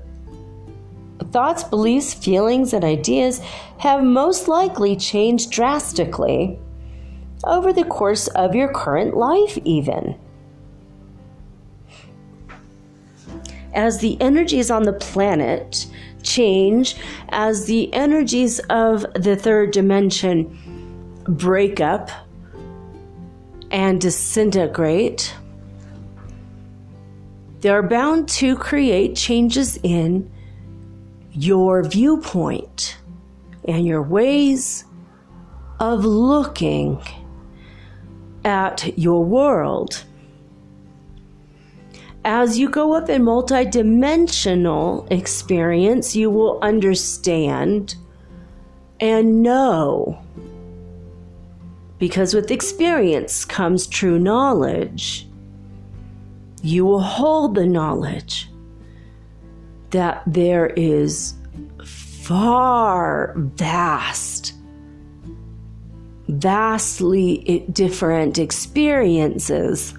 [1.33, 3.41] thoughts, beliefs, feelings, and ideas
[3.79, 6.59] have most likely changed drastically
[7.45, 10.19] over the course of your current life, even.
[13.79, 15.87] as the energies on the planet
[16.23, 16.97] change,
[17.29, 20.59] as the energies of the third dimension
[21.25, 22.11] break up
[23.71, 25.35] and disintegrate,
[27.61, 30.29] they're bound to create changes in
[31.39, 32.97] your viewpoint.
[33.65, 34.85] and your ways
[35.79, 36.99] of looking
[38.45, 40.05] at your world.
[42.25, 47.95] As you go up in multidimensional experience, you will understand
[49.01, 50.19] and know.
[51.99, 55.29] Because with experience comes true knowledge.
[56.63, 58.48] You will hold the knowledge
[59.91, 61.35] that there is
[61.85, 64.55] far vast,
[66.29, 69.95] vastly different experiences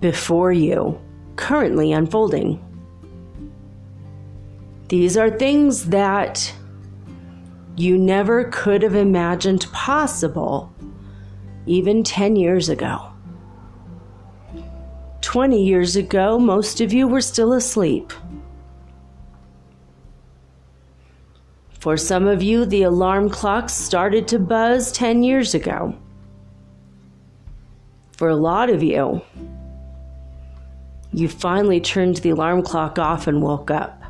[0.00, 0.98] before you,
[1.36, 2.64] currently unfolding.
[4.88, 6.54] These are things that
[7.76, 10.72] you never could have imagined possible
[11.66, 13.12] even 10 years ago.
[15.28, 18.14] 20 years ago, most of you were still asleep.
[21.80, 25.94] For some of you, the alarm clocks started to buzz 10 years ago.
[28.12, 29.20] For a lot of you,
[31.12, 34.02] you finally turned the alarm clock off and woke up.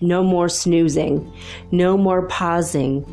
[0.00, 1.32] No more snoozing,
[1.70, 3.06] no more pausing,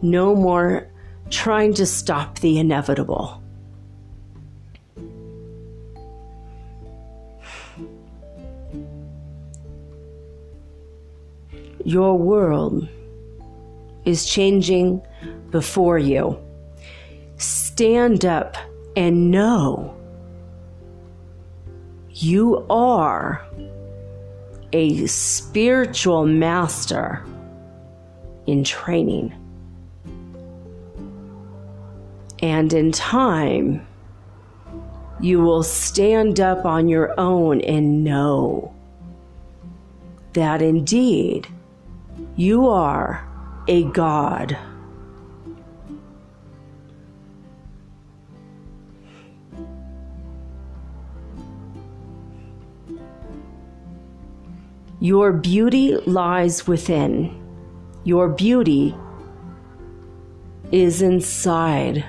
[0.00, 0.90] no more
[1.28, 3.42] trying to stop the inevitable.
[11.88, 12.86] Your world
[14.04, 15.00] is changing
[15.50, 16.38] before you.
[17.38, 18.58] Stand up
[18.94, 19.96] and know
[22.10, 23.42] you are
[24.74, 27.24] a spiritual master
[28.46, 29.32] in training.
[32.42, 33.86] And in time,
[35.22, 38.74] you will stand up on your own and know
[40.34, 41.48] that indeed
[42.38, 43.28] you are
[43.66, 44.56] a God.
[55.00, 57.34] Your beauty lies within.
[58.04, 58.94] Your beauty
[60.70, 62.04] is inside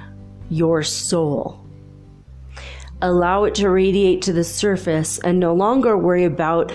[0.51, 1.65] your soul.
[3.01, 6.71] Allow it to radiate to the surface and no longer worry about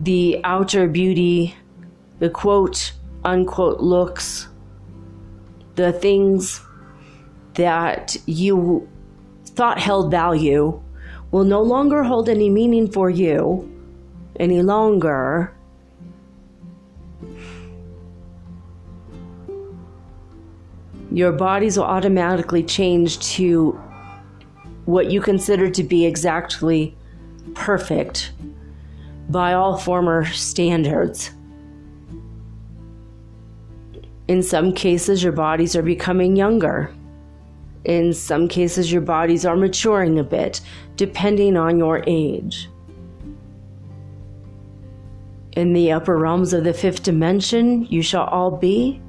[0.00, 1.54] the outer beauty,
[2.18, 2.92] the quote
[3.24, 4.48] unquote looks,
[5.74, 6.60] the things
[7.54, 8.88] that you
[9.44, 10.80] thought held value
[11.30, 13.68] will no longer hold any meaning for you
[14.38, 15.52] any longer.
[21.10, 23.72] Your bodies will automatically change to
[24.84, 26.96] what you consider to be exactly
[27.54, 28.32] perfect
[29.28, 31.30] by all former standards.
[34.28, 36.94] In some cases, your bodies are becoming younger.
[37.84, 40.60] In some cases, your bodies are maturing a bit,
[40.96, 42.68] depending on your age
[45.58, 49.00] in the upper realms of the fifth dimension, you shall all be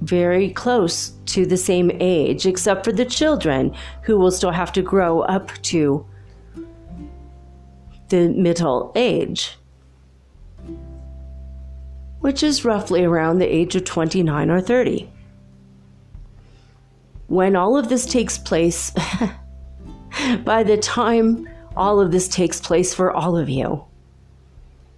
[0.00, 4.80] very close to the same age, except for the children who will still have to
[4.80, 6.06] grow up to
[8.08, 9.58] the middle age,
[12.20, 15.10] which is roughly around the age of 29 or 30.
[17.26, 18.92] When all of this takes place,
[20.44, 23.84] by the time all of this takes place for all of you,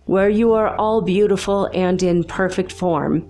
[0.06, 3.28] where you are all beautiful and in perfect form,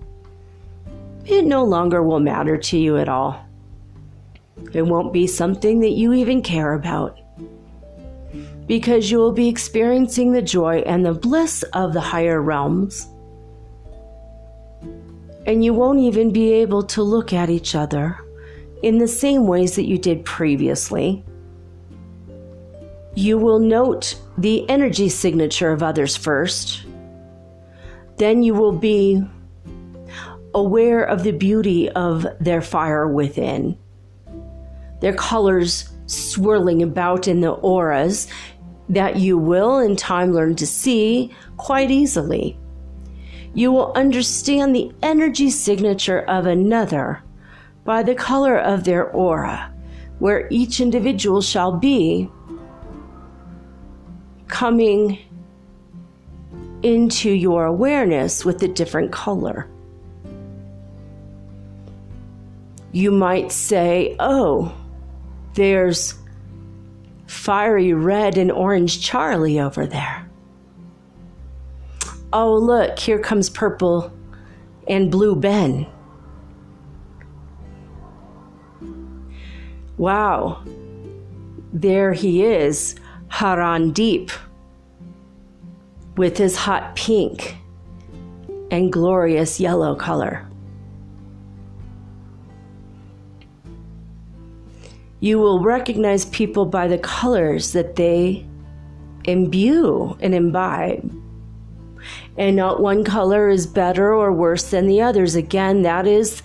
[1.25, 3.45] it no longer will matter to you at all.
[4.73, 7.19] It won't be something that you even care about.
[8.67, 13.07] Because you will be experiencing the joy and the bliss of the higher realms.
[15.45, 18.17] And you won't even be able to look at each other
[18.81, 21.23] in the same ways that you did previously.
[23.15, 26.85] You will note the energy signature of others first.
[28.17, 29.21] Then you will be
[30.53, 33.77] aware of the beauty of their fire within,
[35.01, 38.27] their colors swirling about in the auras
[38.89, 42.57] that you will in time learn to see quite easily.
[43.53, 47.23] You will understand the energy signature of another
[47.83, 49.71] by the color of their aura,
[50.19, 52.29] where each individual shall be
[54.47, 55.19] coming
[56.81, 59.69] into your awareness with a different color.
[62.91, 64.75] You might say, oh,
[65.55, 66.15] there's
[67.27, 70.29] fiery red and orange Charlie over there.
[72.33, 74.11] Oh, look, here comes purple
[74.87, 75.87] and blue Ben.
[79.97, 80.63] Wow,
[81.71, 82.95] there he is,
[83.29, 84.31] Haran Deep,
[86.17, 87.55] with his hot pink
[88.71, 90.47] and glorious yellow color.
[95.19, 98.45] You will recognize people by the colors that they
[99.23, 101.22] imbue and imbibe.
[102.37, 105.35] And not one color is better or worse than the others.
[105.35, 106.41] Again, that is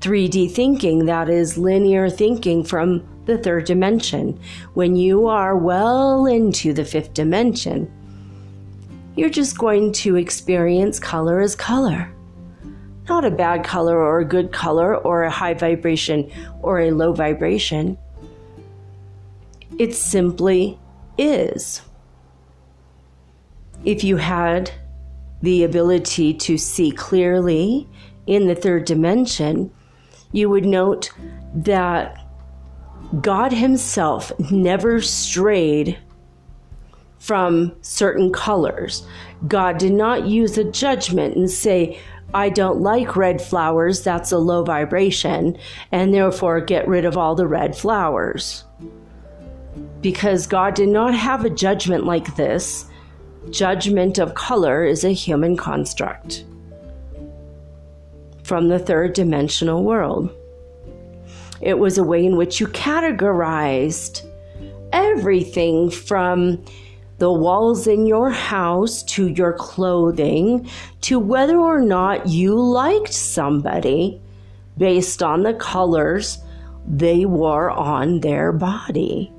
[0.00, 4.40] 3D thinking, that is linear thinking from the third dimension.
[4.74, 7.90] When you are well into the fifth dimension,
[9.14, 12.12] you're just going to experience color as color.
[13.08, 16.30] Not a bad color or a good color or a high vibration
[16.62, 17.98] or a low vibration.
[19.78, 20.78] It simply
[21.18, 21.82] is.
[23.84, 24.70] If you had
[25.42, 27.88] the ability to see clearly
[28.26, 29.72] in the third dimension,
[30.32, 31.10] you would note
[31.54, 32.16] that
[33.20, 35.98] God Himself never strayed
[37.18, 39.06] from certain colors.
[39.46, 41.98] God did not use a judgment and say,
[42.32, 45.58] I don't like red flowers, that's a low vibration,
[45.90, 48.64] and therefore get rid of all the red flowers.
[50.00, 52.86] Because God did not have a judgment like this.
[53.48, 56.44] Judgment of color is a human construct
[58.42, 60.30] from the third dimensional world.
[61.62, 64.26] It was a way in which you categorized
[64.92, 66.62] everything from
[67.18, 70.68] the walls in your house to your clothing
[71.02, 74.20] to whether or not you liked somebody
[74.78, 76.38] based on the colors
[76.86, 79.32] they wore on their body.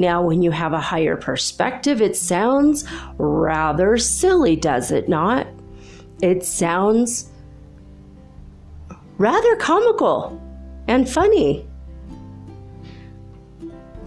[0.00, 2.86] Now, when you have a higher perspective, it sounds
[3.18, 5.46] rather silly, does it not?
[6.22, 7.30] It sounds
[9.18, 10.40] rather comical
[10.88, 11.66] and funny.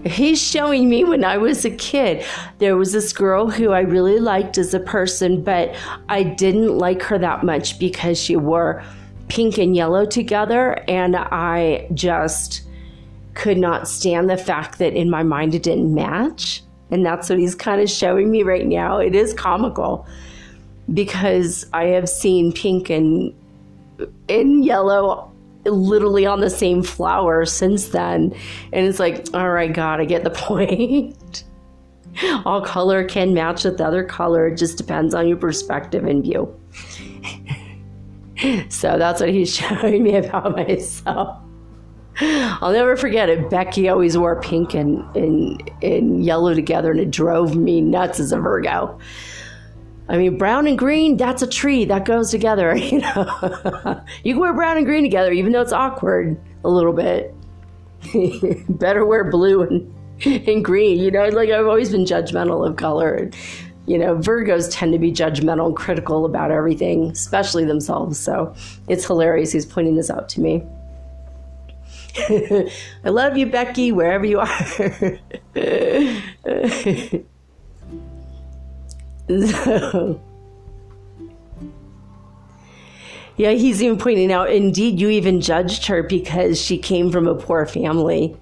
[0.04, 2.26] He's showing me when I was a kid.
[2.58, 5.76] There was this girl who I really liked as a person, but
[6.10, 8.84] I didn't like her that much because she wore
[9.28, 12.64] pink and yellow together, and I just
[13.34, 16.61] could not stand the fact that in my mind it didn't match.
[16.91, 18.99] And that's what he's kind of showing me right now.
[18.99, 20.05] It is comical
[20.93, 23.34] because I have seen pink and
[24.27, 25.31] in yellow
[25.65, 28.36] literally on the same flower since then.
[28.71, 31.43] And it's like, all right, God, I get the point.
[32.45, 34.47] All color can match with the other color.
[34.47, 36.53] It just depends on your perspective and view.
[38.69, 41.43] so that's what he's showing me about myself.
[42.22, 43.49] I'll never forget it.
[43.49, 48.32] Becky always wore pink and, and, and yellow together, and it drove me nuts as
[48.32, 48.99] a Virgo.
[50.09, 52.76] I mean, brown and green, that's a tree that goes together.
[52.84, 56.93] You know, you can wear brown and green together, even though it's awkward a little
[56.93, 57.34] bit.
[58.70, 60.99] Better wear blue and, and green.
[60.99, 63.32] You know, like I've always been judgmental of color.
[63.88, 68.20] You know, Virgos tend to be judgmental and critical about everything, especially themselves.
[68.20, 68.53] So
[68.88, 69.51] it's hilarious.
[69.51, 70.64] He's pointing this out to me.
[73.03, 75.20] I love you, Becky, wherever you are.
[79.30, 80.22] So,
[83.38, 87.34] yeah, he's even pointing out, indeed, you even judged her because she came from a
[87.34, 88.38] poor family.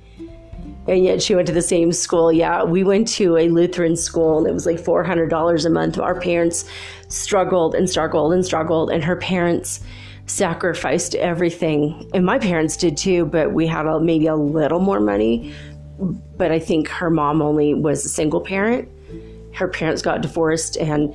[0.87, 2.31] And yet she went to the same school.
[2.31, 5.99] Yeah, we went to a Lutheran school and it was like $400 a month.
[5.99, 6.65] Our parents
[7.07, 9.81] struggled and struggled and struggled, and her parents
[10.31, 12.09] sacrificed everything.
[12.13, 15.53] And my parents did too, but we had a, maybe a little more money.
[15.99, 18.87] But I think her mom only was a single parent.
[19.53, 21.13] Her parents got divorced and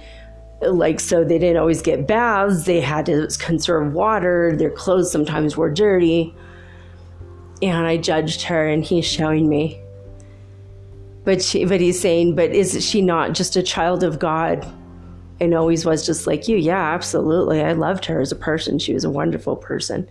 [0.62, 2.64] like so they didn't always get baths.
[2.64, 4.54] They had to conserve water.
[4.54, 6.34] Their clothes sometimes were dirty.
[7.62, 9.80] And i judged her and he's showing me.
[11.24, 14.64] But she but he's saying but is she not just a child of god
[15.40, 18.94] and always was just like you yeah absolutely i loved her as a person she
[18.94, 20.08] was a wonderful person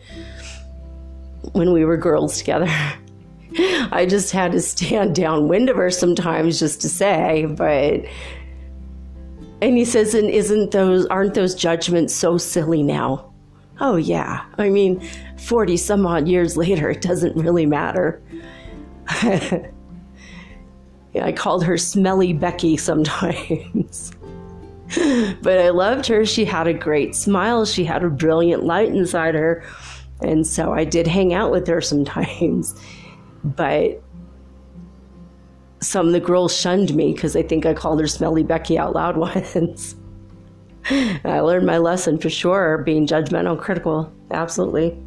[1.54, 2.68] when we were girls together
[3.92, 8.04] I just had to stand downwind of her sometimes just to say, but
[9.62, 13.32] and he says, and isn't those aren't those judgments so silly now?
[13.80, 14.46] Oh yeah.
[14.58, 15.02] I mean,
[15.38, 18.22] 40 some odd years later, it doesn't really matter.
[19.24, 19.70] yeah,
[21.22, 24.12] I called her smelly Becky sometimes.
[25.42, 26.26] but I loved her.
[26.26, 27.66] She had a great smile.
[27.66, 29.64] She had a brilliant light inside her.
[30.22, 32.76] And so I did hang out with her sometimes
[33.46, 34.02] but
[35.82, 38.94] some of the girls shunned me because I think I called her Smelly Becky out
[38.94, 39.96] loud once.
[40.90, 44.12] I learned my lesson for sure, being judgmental, critical.
[44.32, 44.98] Absolutely.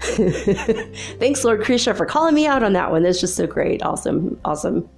[0.00, 3.02] Thanks, Lord Krishna, for calling me out on that one.
[3.02, 3.82] That's just so great.
[3.82, 4.38] Awesome.
[4.44, 4.88] Awesome.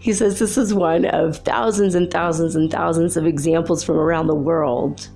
[0.00, 4.26] He says this is one of thousands and thousands and thousands of examples from around
[4.26, 5.08] the world.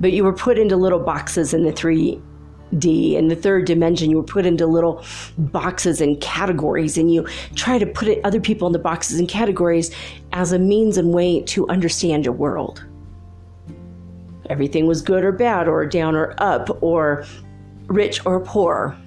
[0.00, 2.20] But you were put into little boxes in the 3D.
[3.14, 5.04] In the third dimension, you were put into little
[5.38, 7.24] boxes and categories, and you
[7.54, 9.94] try to put other people in the boxes and categories
[10.32, 12.84] as a means and way to understand your world.
[14.50, 17.24] Everything was good or bad, or down or up, or
[17.86, 18.98] rich or poor,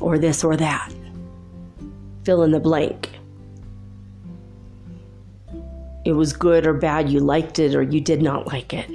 [0.00, 0.92] or this or that.
[2.24, 3.10] Fill in the blank.
[6.04, 8.88] It was good or bad, you liked it or you did not like it.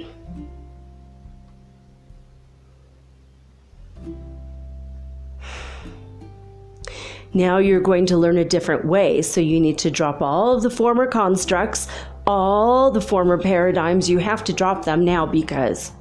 [7.34, 10.62] Now you're going to learn a different way, so you need to drop all of
[10.62, 11.88] the former constructs,
[12.26, 14.08] all the former paradigms.
[14.08, 15.92] You have to drop them now because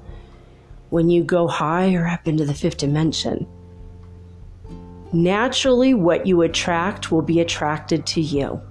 [0.90, 3.48] when you go higher up into the fifth dimension,
[5.14, 8.62] naturally what you attract will be attracted to you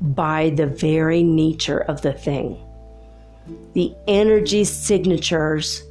[0.00, 2.62] by the very nature of the thing.
[3.74, 5.82] The energy signatures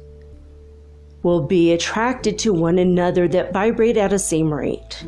[1.22, 5.04] will be attracted to one another that vibrate at a same rate.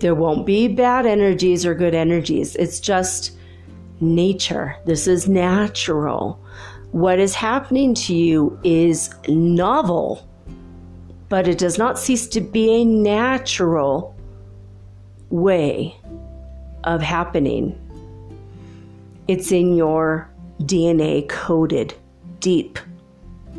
[0.00, 2.56] There won't be bad energies or good energies.
[2.56, 3.38] It's just
[4.00, 4.76] nature.
[4.84, 6.38] This is natural.
[6.90, 10.28] What is happening to you is novel,
[11.28, 14.14] but it does not cease to be a natural
[15.30, 15.96] way
[16.84, 17.78] of happening.
[19.26, 21.94] It's in your DNA coded,
[22.40, 22.78] deep,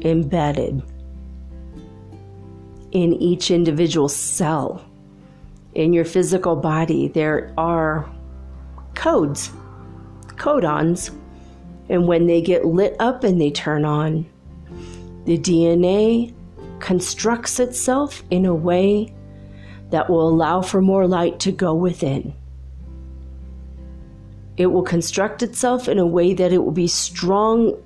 [0.01, 0.83] embedded
[2.91, 4.85] in each individual cell
[5.75, 8.09] in your physical body, there are
[8.95, 9.51] codes,
[10.27, 11.13] codons.
[11.89, 14.25] And when they get lit up and they turn on,
[15.25, 16.33] the DNA
[16.79, 19.13] constructs itself in a way
[19.91, 22.33] that will allow for more light to go within.
[24.57, 27.77] It will construct itself in a way that it will be strong,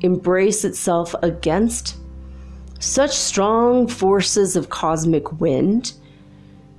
[0.00, 1.96] embrace itself against
[2.78, 5.92] such strong forces of cosmic wind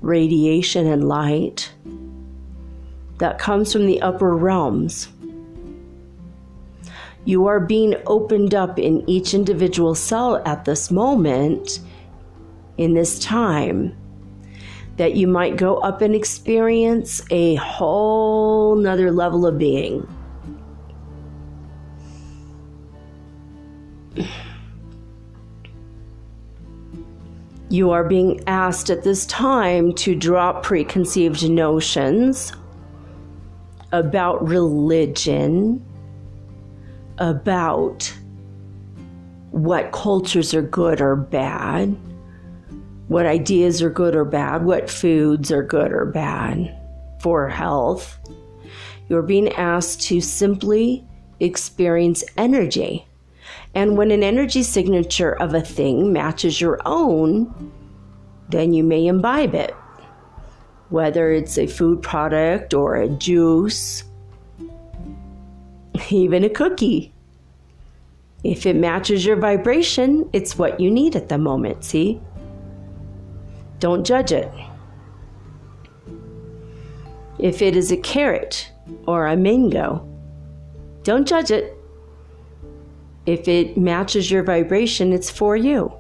[0.01, 1.72] radiation and light
[3.20, 5.09] that comes from the upper realms.
[7.26, 11.80] You are being opened up in each individual cell at this moment,
[12.78, 13.95] in this time,
[14.97, 20.07] that you might go up and experience a whole nother level of being.
[27.69, 32.51] You are being asked at this time to drop preconceived notions
[33.93, 35.82] about religion,
[37.22, 38.11] about
[39.51, 41.95] what cultures are good or bad,
[43.09, 46.76] what ideas are good or bad, what foods are good or bad
[47.22, 48.17] for health.
[49.07, 51.05] You're being asked to simply
[51.39, 53.05] experience energy.
[53.76, 57.72] And when an energy signature of a thing matches your own,
[58.49, 59.76] then you may imbibe it.
[60.89, 64.06] Whether it's a food product or a juice,
[66.10, 67.14] even a cookie.
[68.44, 72.19] If it matches your vibration, it's what you need at the moment, see?
[73.80, 74.52] Don't judge it.
[77.38, 78.72] If it is a carrot
[79.07, 80.07] or a mango,
[81.03, 81.78] don't judge it.
[83.26, 85.91] If it matches your vibration, it's for you.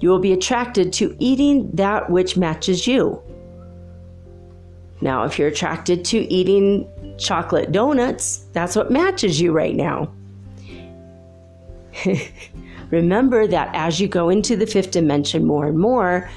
[0.00, 3.22] You will be attracted to eating that which matches you.
[5.00, 6.88] Now, if you're attracted to eating
[7.18, 10.12] chocolate donuts, that's what matches you right now.
[12.90, 16.30] Remember that as you go into the fifth dimension more and more,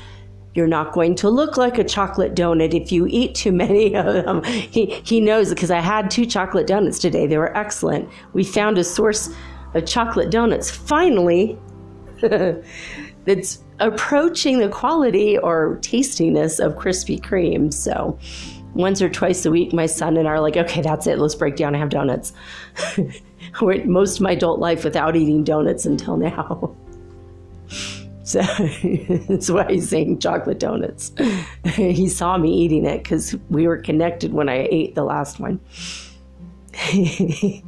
[0.55, 4.05] you're not going to look like a chocolate donut if you eat too many of
[4.13, 4.43] them.
[4.69, 7.27] He, he knows because I had two chocolate donuts today.
[7.27, 8.09] They were excellent.
[8.33, 9.29] We found a source
[9.73, 11.57] of chocolate donuts finally
[12.21, 17.71] that's approaching the quality or tastiness of Krispy Kreme.
[17.71, 18.17] So
[18.73, 21.19] once or twice a week, my son and I are like, okay, that's it.
[21.19, 22.33] Let's break down and have donuts.
[23.61, 26.75] Went most of my adult life without eating donuts until now.
[28.29, 28.41] So
[29.27, 31.11] that's why he's saying chocolate donuts.
[31.73, 35.59] he saw me eating it because we were connected when I ate the last one.
[36.83, 37.63] he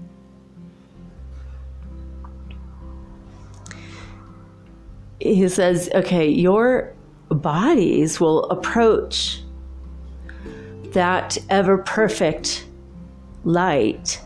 [5.48, 6.94] says, okay, your
[7.30, 9.42] bodies will approach
[10.94, 12.66] that ever perfect
[13.44, 14.22] light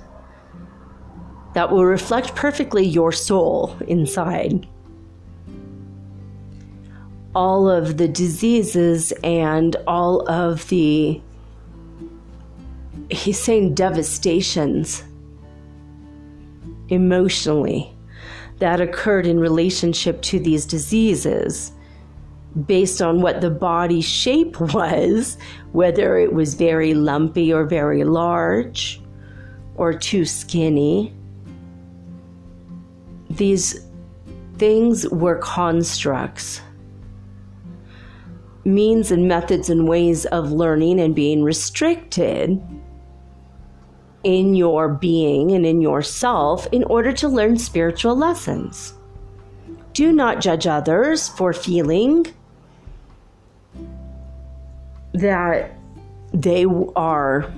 [1.54, 4.68] that will reflect perfectly your soul inside.
[7.34, 11.22] All of the diseases and all of the,
[13.10, 15.04] he's saying devastations
[16.90, 17.92] emotionally
[18.60, 21.72] that occurred in relationship to these diseases
[22.64, 25.38] based on what the body shape was,
[25.74, 29.02] whether it was very lumpy or very large
[29.76, 31.14] or too skinny.
[33.30, 33.86] These
[34.58, 36.62] things were constructs,
[38.64, 42.62] means and methods and ways of learning and being restricted
[44.24, 48.94] in your being and in yourself in order to learn spiritual lessons.
[49.94, 52.26] Do not judge others for feeling
[55.16, 55.72] that
[56.34, 56.66] they
[56.96, 57.52] are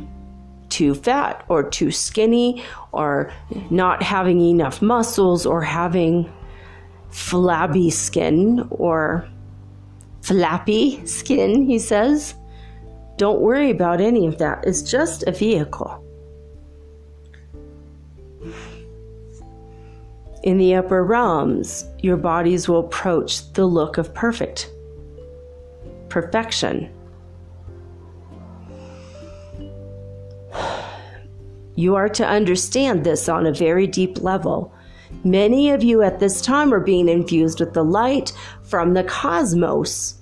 [0.70, 3.32] too fat or too skinny or
[3.70, 6.32] not having enough muscles or having
[7.10, 9.28] flabby skin or
[10.22, 12.36] flappy skin, he says.
[13.18, 14.64] Don't worry about any of that.
[14.66, 16.04] It's just a vehicle.
[20.44, 24.70] In the upper realms, your bodies will approach the look of perfect
[26.10, 26.90] perfection.
[31.76, 34.74] You are to understand this on a very deep level.
[35.24, 40.16] Many of you at this time are being infused with the light from the cosmos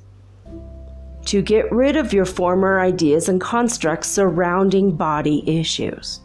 [1.25, 6.19] to get rid of your former ideas and constructs surrounding body issues.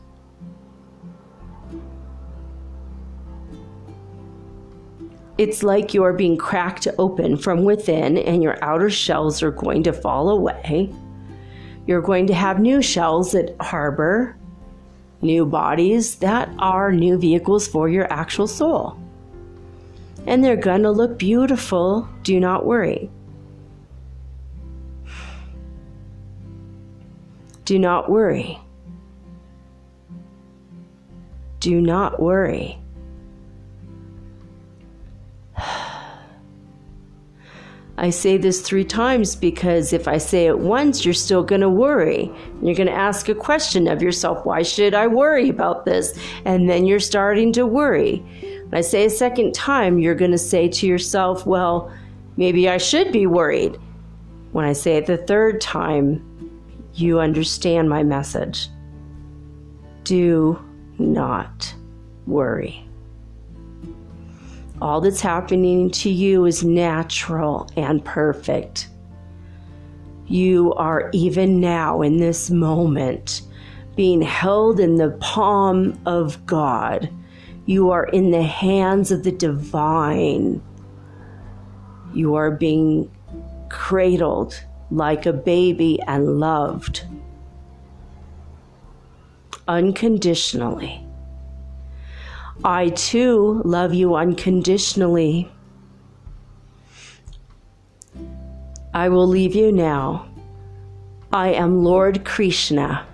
[5.38, 9.92] It's like you're being cracked open from within, and your outer shells are going to
[9.92, 10.92] fall away.
[11.86, 14.36] You're going to have new shells that harbor
[15.22, 18.98] new bodies that are new vehicles for your actual soul.
[20.26, 22.08] And they're going to look beautiful.
[22.22, 23.10] Do not worry.
[27.64, 28.58] Do not worry.
[31.60, 32.78] Do not worry.
[38.00, 41.68] I say this three times because if I say it once, you're still going to
[41.68, 42.32] worry.
[42.62, 46.18] You're going to ask a question of yourself why should I worry about this?
[46.46, 48.16] And then you're starting to worry.
[48.70, 51.92] When I say a second time, you're going to say to yourself, well,
[52.38, 53.76] maybe I should be worried.
[54.52, 56.24] When I say it the third time,
[56.94, 58.70] you understand my message.
[60.04, 60.58] Do
[60.98, 61.74] not
[62.26, 62.82] worry.
[64.80, 68.88] All that's happening to you is natural and perfect.
[70.26, 73.42] You are even now in this moment
[73.94, 77.10] being held in the palm of God.
[77.66, 80.62] You are in the hands of the divine.
[82.14, 83.10] You are being
[83.68, 84.58] cradled
[84.90, 87.04] like a baby and loved
[89.68, 91.06] unconditionally.
[92.64, 95.50] I too love you unconditionally.
[98.92, 100.28] I will leave you now.
[101.32, 103.06] I am Lord Krishna.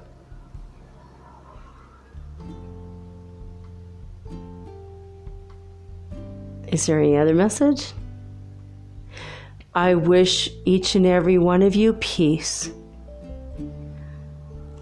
[6.66, 7.92] Is there any other message?
[9.76, 12.72] I wish each and every one of you peace.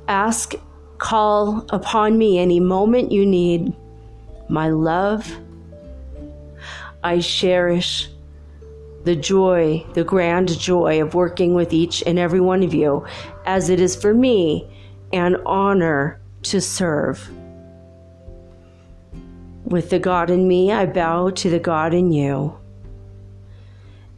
[0.08, 0.54] Ask,
[0.96, 3.74] call upon me any moment you need
[4.48, 5.30] my love.
[7.02, 8.08] I cherish
[9.04, 13.04] the joy, the grand joy of working with each and every one of you,
[13.44, 14.68] as it is for me
[15.12, 17.30] an honor to serve.
[19.64, 22.58] With the God in me, I bow to the God in you,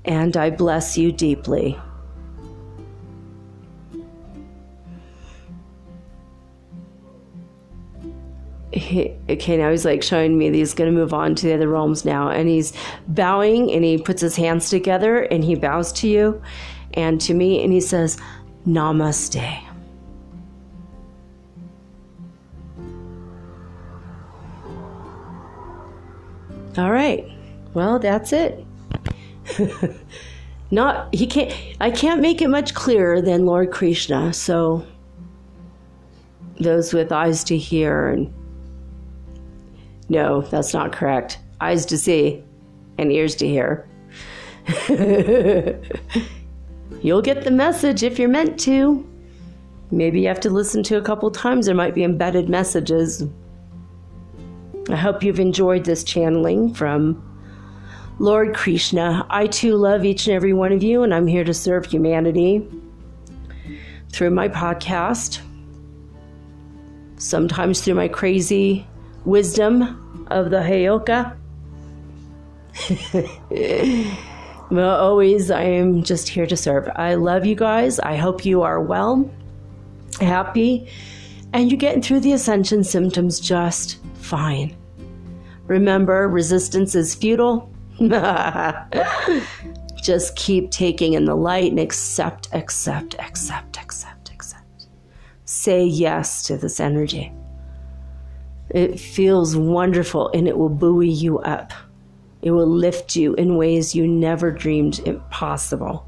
[0.04, 1.78] and I bless you deeply.
[8.72, 11.54] He, okay, now he's like showing me that he's going to move on to the
[11.54, 12.28] other realms now.
[12.28, 12.72] And he's
[13.08, 16.42] bowing and he puts his hands together and he bows to you
[16.94, 18.18] and to me and he says,
[18.66, 19.62] Namaste.
[26.78, 27.26] All right.
[27.72, 28.64] Well, that's it.
[30.70, 34.32] Not he can't I can't make it much clearer than Lord Krishna.
[34.32, 34.84] So
[36.58, 38.34] those with eyes to hear and
[40.08, 41.38] no, that's not correct.
[41.60, 42.42] Eyes to see
[42.98, 43.88] and ears to hear.
[47.02, 49.06] you'll get the message if you're meant to.
[49.90, 53.24] Maybe you have to listen to a couple times, there might be embedded messages.
[54.88, 57.22] I hope you've enjoyed this channeling from
[58.18, 59.26] Lord Krishna.
[59.30, 62.66] I too love each and every one of you, and I'm here to serve humanity
[64.12, 65.40] through my podcast,
[67.16, 68.86] sometimes through my crazy
[69.26, 71.36] wisdom of the Heyoka.
[74.70, 76.88] well, always, I am just here to serve.
[76.96, 77.98] I love you guys.
[78.00, 79.28] I hope you are well,
[80.20, 80.88] happy,
[81.52, 84.76] and you're getting through the ascension symptoms just fine.
[85.66, 87.70] Remember, resistance is futile.
[90.02, 94.86] just keep taking in the light and accept, accept, accept, accept, accept.
[95.46, 97.32] Say yes to this energy.
[98.70, 101.72] It feels wonderful and it will buoy you up.
[102.42, 106.06] It will lift you in ways you never dreamed possible.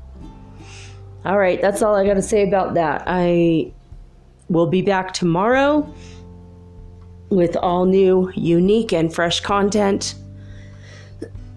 [1.24, 3.02] All right, that's all I got to say about that.
[3.06, 3.72] I
[4.48, 5.92] will be back tomorrow
[7.30, 10.14] with all new, unique, and fresh content.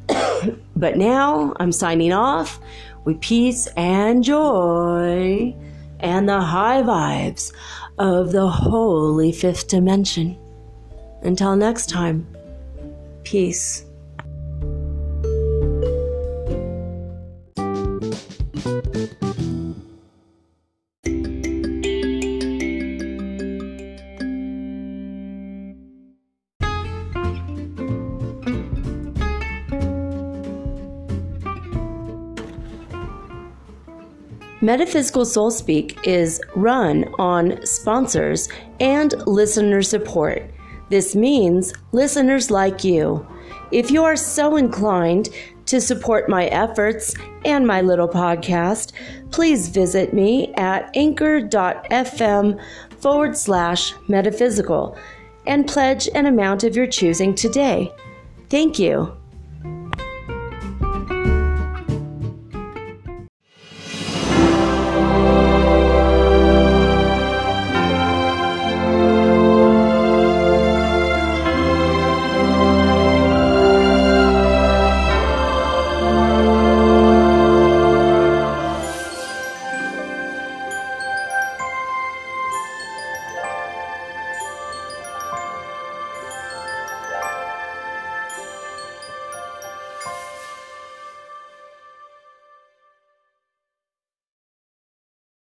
[0.76, 2.60] but now I'm signing off
[3.06, 5.56] with peace and joy
[6.00, 7.54] and the high vibes
[7.98, 10.41] of the holy fifth dimension.
[11.24, 12.28] Until next time,
[13.24, 13.86] peace.
[34.64, 38.48] Metaphysical Soul Speak is run on sponsors
[38.80, 40.51] and listener support.
[40.92, 43.26] This means listeners like you.
[43.72, 45.30] If you are so inclined
[45.68, 47.16] to support my efforts
[47.46, 48.92] and my little podcast,
[49.32, 52.62] please visit me at anchor.fm
[53.00, 54.98] forward slash metaphysical
[55.48, 57.90] and pledge an amount of your choosing today.
[58.50, 59.16] Thank you.